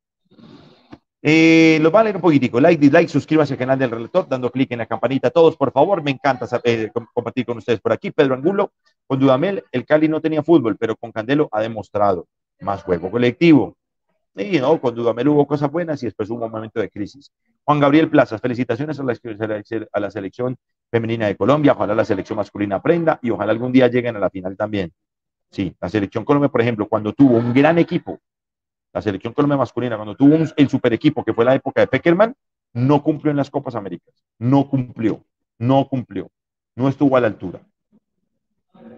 Eh, 1.23 1.79
los 1.81 1.93
un 1.93 2.21
poquitico. 2.21 2.61
Like, 2.61 2.81
dislike, 2.81 3.09
suscríbase 3.09 3.55
al 3.55 3.59
canal 3.59 3.79
del 3.79 3.91
relator, 3.91 4.29
dando 4.29 4.51
clic 4.51 4.71
en 4.73 4.79
la 4.79 4.87
campanita. 4.87 5.31
Todos, 5.31 5.57
por 5.57 5.73
favor, 5.73 6.03
me 6.03 6.11
encanta 6.11 6.47
eh, 6.65 6.91
compartir 7.13 7.47
con 7.47 7.59
ustedes 7.59 7.81
por 7.81 7.93
aquí. 7.93 8.11
Pedro 8.11 8.35
Angulo, 8.35 8.73
con 9.07 9.19
Dudamel, 9.19 9.65
el 9.73 9.85
Cali 9.85 10.09
no 10.09 10.21
tenía 10.21 10.43
fútbol, 10.43 10.77
pero 10.77 10.97
con 10.97 11.11
Candelo 11.11 11.49
ha 11.51 11.61
demostrado 11.61 12.27
más 12.61 12.83
juego 12.83 13.11
colectivo. 13.11 13.77
Y 14.35 14.59
no, 14.61 14.81
con 14.81 14.95
Dudamel 14.95 15.29
hubo 15.29 15.47
cosas 15.47 15.71
buenas 15.71 16.03
y 16.03 16.07
después 16.07 16.31
hubo 16.31 16.45
un 16.45 16.51
momento 16.53 16.81
de 16.81 16.89
crisis. 16.89 17.33
Juan 17.65 17.81
Gabriel 17.81 18.09
Plazas, 18.09 18.41
felicitaciones 18.41 19.01
a 19.01 20.01
la, 20.01 20.11
selección 20.11 20.57
femenina 20.91 21.27
de 21.27 21.37
Colombia. 21.37 21.73
Ojalá 21.73 21.95
la 21.95 22.05
selección 22.05 22.37
masculina 22.37 22.77
aprenda 22.77 23.19
y 23.21 23.31
ojalá 23.31 23.53
algún 23.53 23.73
día 23.73 23.89
lleguen 23.89 24.17
a 24.17 24.21
la 24.21 24.31
final 24.31 24.57
también. 24.57 24.93
Sí, 25.51 25.75
la 25.81 25.89
selección 25.89 26.25
Colombia, 26.25 26.51
por 26.51 26.61
ejemplo, 26.61 26.89
cuando 26.89 27.13
tuvo 27.13 27.37
un 27.37 27.53
gran 27.53 27.79
equipo 27.79 28.21
la 28.93 29.03
selección 29.03 29.33
Colombia 29.35 29.57
masculina, 29.57 29.97
cuando 29.97 30.17
tuvo 30.17 30.37
el 30.57 30.69
super 30.69 30.93
equipo 30.93 31.25
que 31.25 31.35
fue 31.35 31.45
la 31.45 31.55
época 31.55 31.81
de 31.81 31.87
Peckerman, 31.87 32.35
no 32.73 33.03
cumplió 33.03 33.31
en 33.31 33.37
las 33.37 33.51
Copas 33.51 33.75
Américas. 33.75 34.15
No 34.39 34.69
cumplió, 34.69 35.25
no 35.59 35.87
cumplió. 35.89 36.31
No 36.75 36.89
estuvo 36.89 37.17
a 37.17 37.21
la 37.21 37.27
altura. 37.27 37.61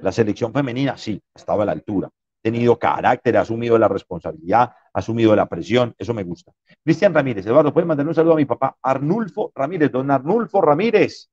La 0.03 0.13
selección 0.13 0.53
femenina 0.53 0.97
sí, 0.97 1.21
estaba 1.35 1.65
a 1.65 1.67
la 1.67 1.73
altura. 1.73 2.09
Tenido 2.43 2.79
carácter, 2.79 3.37
ha 3.37 3.43
asumido 3.43 3.79
la 3.79 3.89
responsabilidad, 3.89 4.63
ha 4.63 4.99
asumido 4.99 5.37
la 5.37 5.47
presión, 5.47 5.95
eso 5.99 6.15
me 6.15 6.23
gusta. 6.23 6.53
Cristian 6.83 7.13
Ramírez, 7.13 7.45
Eduardo, 7.45 7.73
¿puedes 7.73 7.87
mandarle 7.87 8.11
un 8.11 8.15
saludo 8.15 8.33
a 8.33 8.37
mi 8.37 8.47
papá 8.47 8.77
Arnulfo 8.83 9.53
Ramírez, 9.55 9.93
don 9.93 10.11
Arnulfo 10.11 10.61
Ramírez? 10.63 11.29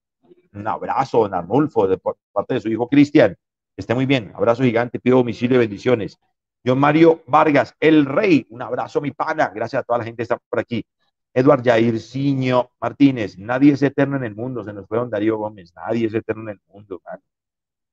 Un 0.53 0.67
abrazo, 0.67 1.19
don 1.19 1.33
Arnulfo, 1.33 1.87
de 1.87 1.97
parte 1.97 2.55
de 2.55 2.59
su 2.59 2.69
hijo 2.69 2.87
Cristian. 2.89 3.35
Esté 3.77 3.93
muy 3.95 4.05
bien, 4.05 4.31
abrazo 4.35 4.63
gigante, 4.63 4.99
pido 4.99 5.17
domicilio 5.17 5.57
y 5.57 5.59
bendiciones. 5.59 6.19
John 6.65 6.79
Mario 6.79 7.23
Vargas, 7.27 7.73
el 7.79 8.05
rey, 8.05 8.45
un 8.49 8.61
abrazo, 8.61 8.99
mi 8.99 9.11
pana. 9.11 9.51
Gracias 9.53 9.81
a 9.81 9.83
toda 9.83 9.99
la 9.99 10.05
gente 10.05 10.17
que 10.17 10.23
está 10.23 10.37
por 10.49 10.59
aquí. 10.59 10.85
Eduard 11.33 11.63
Jairzinho 11.63 12.71
Martínez, 12.81 13.37
nadie 13.37 13.73
es 13.73 13.81
eterno 13.83 14.17
en 14.17 14.23
el 14.23 14.35
mundo. 14.35 14.63
Se 14.63 14.73
nos 14.73 14.87
fue 14.87 14.97
don 14.97 15.09
Darío 15.09 15.37
Gómez, 15.37 15.71
nadie 15.75 16.07
es 16.07 16.13
eterno 16.13 16.43
en 16.43 16.49
el 16.49 16.61
mundo. 16.67 16.99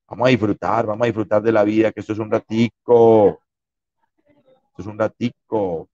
Vamos 0.08 0.26
a 0.26 0.30
disfrutar, 0.30 0.86
vamos 0.86 1.04
a 1.04 1.06
disfrutar 1.06 1.42
de 1.42 1.52
la 1.52 1.64
vida, 1.64 1.92
que 1.92 2.00
esto 2.00 2.12
es 2.12 2.18
un 2.18 2.30
ratico. 2.30 3.40
Esto 4.68 4.82
es 4.82 4.86
un 4.86 4.98
ratico. 4.98 5.88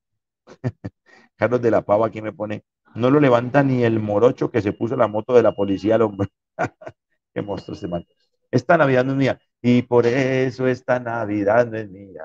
Carlos 1.37 1.63
de 1.63 1.71
la 1.71 1.83
Pava 1.83 2.07
aquí 2.07 2.21
me 2.23 2.33
pone, 2.33 2.65
no 2.95 3.11
lo 3.11 3.21
levanta 3.21 3.63
ni 3.63 3.85
el 3.85 4.01
morocho 4.01 4.51
que 4.51 4.63
se 4.63 4.73
puso 4.73 4.97
la 4.97 5.09
moto 5.09 5.35
de 5.35 5.43
la 5.43 5.55
policía 5.55 5.95
al 5.97 6.03
hombre. 6.03 6.29
Qué 7.35 7.43
monstruo 7.43 7.75
este 7.75 7.89
man. 7.89 8.05
Esta 8.51 8.77
Navidad 8.77 9.05
no 9.05 9.13
es 9.13 9.19
mía. 9.19 9.41
Y 9.63 9.83
por 9.83 10.07
eso 10.07 10.67
esta 10.67 10.99
Navidad 11.01 11.67
no 11.67 11.79
es 11.79 11.89
mía. 11.91 12.25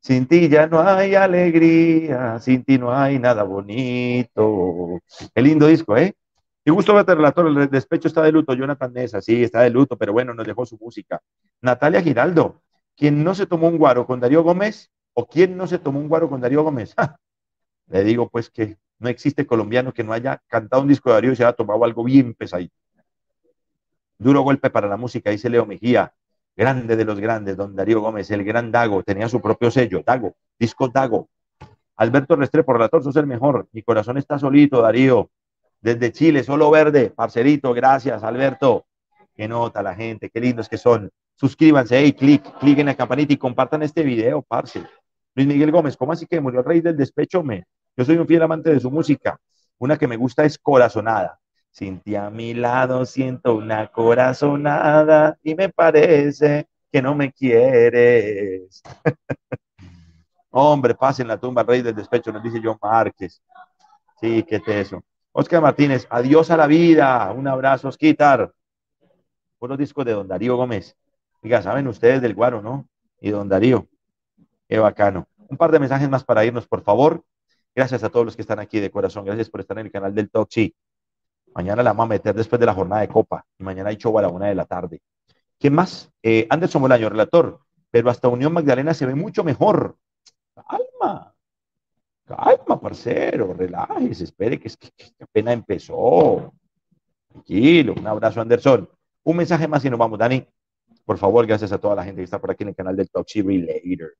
Sin 0.00 0.26
ti 0.26 0.48
ya 0.48 0.66
no 0.66 0.80
hay 0.80 1.14
alegría, 1.14 2.38
sin 2.40 2.64
ti 2.64 2.78
no 2.78 2.92
hay 2.92 3.18
nada 3.18 3.44
bonito. 3.44 5.00
Qué 5.34 5.42
lindo 5.42 5.66
disco, 5.66 5.96
¿eh? 5.96 6.14
Y 6.64 6.70
gusto 6.70 6.94
verte, 6.94 7.14
relator, 7.14 7.46
el 7.46 7.68
despecho 7.68 8.08
está 8.08 8.22
de 8.22 8.32
luto. 8.32 8.54
Jonathan 8.54 8.92
Nessa, 8.92 9.20
sí, 9.20 9.42
está 9.42 9.62
de 9.62 9.70
luto, 9.70 9.96
pero 9.96 10.12
bueno, 10.12 10.32
nos 10.32 10.46
dejó 10.46 10.64
su 10.64 10.78
música. 10.78 11.20
Natalia 11.60 12.02
Giraldo, 12.02 12.62
¿quién 12.96 13.24
no 13.24 13.34
se 13.34 13.46
tomó 13.46 13.68
un 13.68 13.78
guaro 13.78 14.06
con 14.06 14.20
Darío 14.20 14.42
Gómez? 14.42 14.90
¿O 15.14 15.26
quién 15.26 15.56
no 15.56 15.66
se 15.66 15.78
tomó 15.78 15.98
un 15.98 16.08
guaro 16.08 16.28
con 16.28 16.40
Darío 16.40 16.62
Gómez? 16.62 16.94
Le 17.88 18.04
digo 18.04 18.28
pues 18.30 18.48
que 18.48 18.78
no 18.98 19.08
existe 19.08 19.46
colombiano 19.46 19.92
que 19.92 20.04
no 20.04 20.12
haya 20.12 20.40
cantado 20.46 20.82
un 20.82 20.88
disco 20.88 21.10
de 21.10 21.14
Darío 21.14 21.32
y 21.32 21.36
se 21.36 21.44
haya 21.44 21.52
tomado 21.52 21.84
algo 21.84 22.04
bien 22.04 22.34
pesadito. 22.34 22.74
Duro 24.18 24.42
golpe 24.42 24.70
para 24.70 24.86
la 24.86 24.96
música, 24.96 25.30
dice 25.30 25.50
Leo 25.50 25.66
Mejía 25.66 26.14
grande 26.56 26.96
de 26.96 27.04
los 27.04 27.18
grandes, 27.18 27.56
don 27.56 27.74
Darío 27.74 28.00
Gómez, 28.00 28.30
el 28.30 28.44
gran 28.44 28.70
Dago, 28.70 29.02
tenía 29.02 29.28
su 29.28 29.40
propio 29.40 29.70
sello, 29.70 30.02
Dago, 30.04 30.36
disco 30.58 30.88
Dago. 30.88 31.28
Alberto 31.96 32.36
Restrepo, 32.36 32.72
relator, 32.72 33.02
sos 33.02 33.16
el 33.16 33.26
mejor. 33.26 33.68
Mi 33.72 33.82
corazón 33.82 34.16
está 34.16 34.38
solito, 34.38 34.80
Darío. 34.80 35.30
Desde 35.82 36.12
Chile, 36.12 36.44
solo 36.44 36.70
verde, 36.70 37.10
parcerito, 37.10 37.74
gracias, 37.74 38.22
Alberto. 38.22 38.86
Qué 39.34 39.48
nota 39.48 39.82
la 39.82 39.96
gente, 39.96 40.30
qué 40.30 40.40
lindos 40.40 40.68
que 40.68 40.78
son. 40.78 41.10
Suscríbanse, 41.34 41.98
hey, 41.98 42.12
clic, 42.12 42.40
clic 42.60 42.78
en 42.78 42.86
la 42.86 42.94
campanita 42.94 43.32
y 43.32 43.36
compartan 43.36 43.82
este 43.82 44.04
video, 44.04 44.42
parce. 44.42 44.80
Luis 45.34 45.48
Miguel 45.48 45.72
Gómez, 45.72 45.96
¿cómo 45.96 46.12
así 46.12 46.24
que 46.24 46.40
murió 46.40 46.60
el 46.60 46.66
rey 46.66 46.80
del 46.80 46.96
despecho? 46.96 47.42
Me, 47.42 47.64
yo 47.96 48.04
soy 48.04 48.16
un 48.16 48.28
fiel 48.28 48.42
amante 48.42 48.70
de 48.70 48.78
su 48.78 48.92
música. 48.92 49.40
Una 49.78 49.98
que 49.98 50.06
me 50.06 50.16
gusta 50.16 50.44
es 50.44 50.56
Corazonada. 50.56 51.40
Sin 51.72 52.00
a 52.16 52.30
mi 52.30 52.54
lado 52.54 53.04
siento 53.04 53.56
una 53.56 53.88
corazonada 53.88 55.36
y 55.42 55.54
me 55.56 55.68
parece 55.70 56.68
que 56.92 57.02
no 57.02 57.16
me 57.16 57.32
quieres. 57.32 58.82
Hombre, 60.50 60.94
pasen 60.94 61.26
la 61.26 61.40
tumba 61.40 61.64
rey 61.64 61.82
del 61.82 61.94
despecho, 61.96 62.30
nos 62.30 62.42
dice 62.42 62.60
John 62.62 62.78
Márquez. 62.80 63.42
Sí, 64.20 64.44
qué 64.44 64.62
eso. 64.66 65.02
Oscar 65.34 65.62
Martínez, 65.62 66.06
adiós 66.10 66.50
a 66.50 66.58
la 66.58 66.66
vida. 66.66 67.32
Un 67.32 67.48
abrazo, 67.48 67.88
Osquitar. 67.88 68.52
Buenos 69.58 69.78
discos 69.78 70.04
de 70.04 70.12
Don 70.12 70.28
Darío 70.28 70.56
Gómez. 70.56 70.94
Diga, 71.40 71.62
saben 71.62 71.88
ustedes 71.88 72.20
del 72.20 72.34
Guaro, 72.34 72.60
¿no? 72.60 72.86
Y 73.18 73.30
Don 73.30 73.48
Darío. 73.48 73.88
Qué 74.68 74.78
bacano. 74.78 75.26
Un 75.48 75.56
par 75.56 75.72
de 75.72 75.78
mensajes 75.78 76.08
más 76.10 76.22
para 76.22 76.44
irnos, 76.44 76.66
por 76.66 76.82
favor. 76.82 77.24
Gracias 77.74 78.04
a 78.04 78.10
todos 78.10 78.26
los 78.26 78.36
que 78.36 78.42
están 78.42 78.58
aquí 78.58 78.78
de 78.78 78.90
corazón. 78.90 79.24
Gracias 79.24 79.48
por 79.48 79.60
estar 79.60 79.78
en 79.78 79.86
el 79.86 79.92
canal 79.92 80.14
del 80.14 80.30
Toxi. 80.30 80.74
Mañana 81.54 81.82
la 81.82 81.92
vamos 81.92 82.04
a 82.04 82.08
meter 82.08 82.34
después 82.34 82.60
de 82.60 82.66
la 82.66 82.74
jornada 82.74 83.00
de 83.00 83.08
Copa. 83.08 83.46
Y 83.58 83.64
mañana 83.64 83.88
hay 83.88 83.96
show 83.96 84.18
a 84.18 84.22
la 84.22 84.28
una 84.28 84.48
de 84.48 84.54
la 84.54 84.66
tarde. 84.66 85.00
¿Quién 85.58 85.74
más? 85.74 86.12
Eh, 86.22 86.46
Anderson 86.50 86.82
Bolaño, 86.82 87.08
relator. 87.08 87.58
Pero 87.90 88.10
hasta 88.10 88.28
Unión 88.28 88.52
Magdalena 88.52 88.92
se 88.92 89.06
ve 89.06 89.14
mucho 89.14 89.44
mejor. 89.44 89.96
Calma. 90.54 91.31
Calma, 92.36 92.80
parcero. 92.80 93.54
Relájese. 93.54 94.24
Espere 94.24 94.58
que, 94.58 94.68
es 94.68 94.76
que, 94.76 94.90
apenas 95.20 95.54
empezó. 95.54 96.52
Tranquilo. 97.28 97.94
Un 97.98 98.06
abrazo, 98.06 98.40
Anderson. 98.40 98.88
Un 99.24 99.36
mensaje 99.36 99.68
más 99.68 99.84
y 99.84 99.90
nos 99.90 99.98
vamos, 99.98 100.18
Dani. 100.18 100.46
Por 101.04 101.18
favor, 101.18 101.46
gracias 101.46 101.72
a 101.72 101.78
toda 101.78 101.94
la 101.94 102.04
gente 102.04 102.20
que 102.20 102.24
está 102.24 102.40
por 102.40 102.50
aquí 102.50 102.62
en 102.62 102.70
el 102.70 102.74
canal 102.74 102.96
del 102.96 103.10
Taxi 103.10 103.42
Relator. 103.42 104.14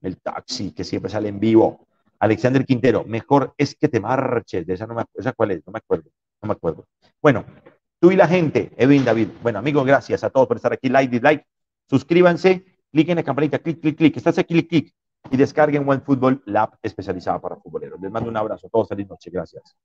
El 0.00 0.20
taxi 0.20 0.72
que 0.72 0.84
siempre 0.84 1.10
sale 1.10 1.28
en 1.28 1.40
vivo. 1.40 1.86
Alexander 2.20 2.64
Quintero, 2.64 3.04
mejor 3.04 3.54
es 3.56 3.74
que 3.74 3.88
te 3.88 4.00
marches. 4.00 4.66
De 4.66 4.74
esa 4.74 4.86
no 4.86 4.94
me 4.94 5.04
esa 5.14 5.32
cuál 5.32 5.52
es, 5.52 5.66
no 5.66 5.72
me 5.72 5.78
acuerdo, 5.78 6.10
no 6.42 6.48
me 6.48 6.52
acuerdo. 6.52 6.86
Bueno, 7.22 7.44
tú 8.00 8.10
y 8.10 8.16
la 8.16 8.26
gente, 8.26 8.72
Edwin 8.76 9.04
David. 9.04 9.28
Bueno, 9.42 9.58
amigos, 9.60 9.86
gracias 9.86 10.24
a 10.24 10.30
todos 10.30 10.46
por 10.48 10.56
estar 10.56 10.72
aquí. 10.72 10.88
Like, 10.88 11.10
dislike, 11.10 11.44
suscríbanse, 11.88 12.64
clic 12.92 13.08
en 13.08 13.16
la 13.16 13.22
campanita, 13.22 13.58
clic, 13.58 13.80
clic, 13.80 13.96
clic. 13.96 14.16
Estás 14.16 14.38
aquí, 14.38 14.54
clic, 14.54 14.68
clic. 14.68 14.94
Y 15.30 15.36
descarguen 15.36 15.88
One 15.88 16.00
Football, 16.00 16.42
la 16.46 16.62
app 16.62 16.74
especializada 16.82 17.40
para 17.40 17.56
futboleros. 17.56 18.00
Les 18.00 18.10
mando 18.10 18.30
un 18.30 18.36
abrazo 18.36 18.66
a 18.66 18.70
todos. 18.70 18.88
Feliz 18.88 19.08
noche. 19.08 19.30
Gracias. 19.30 19.76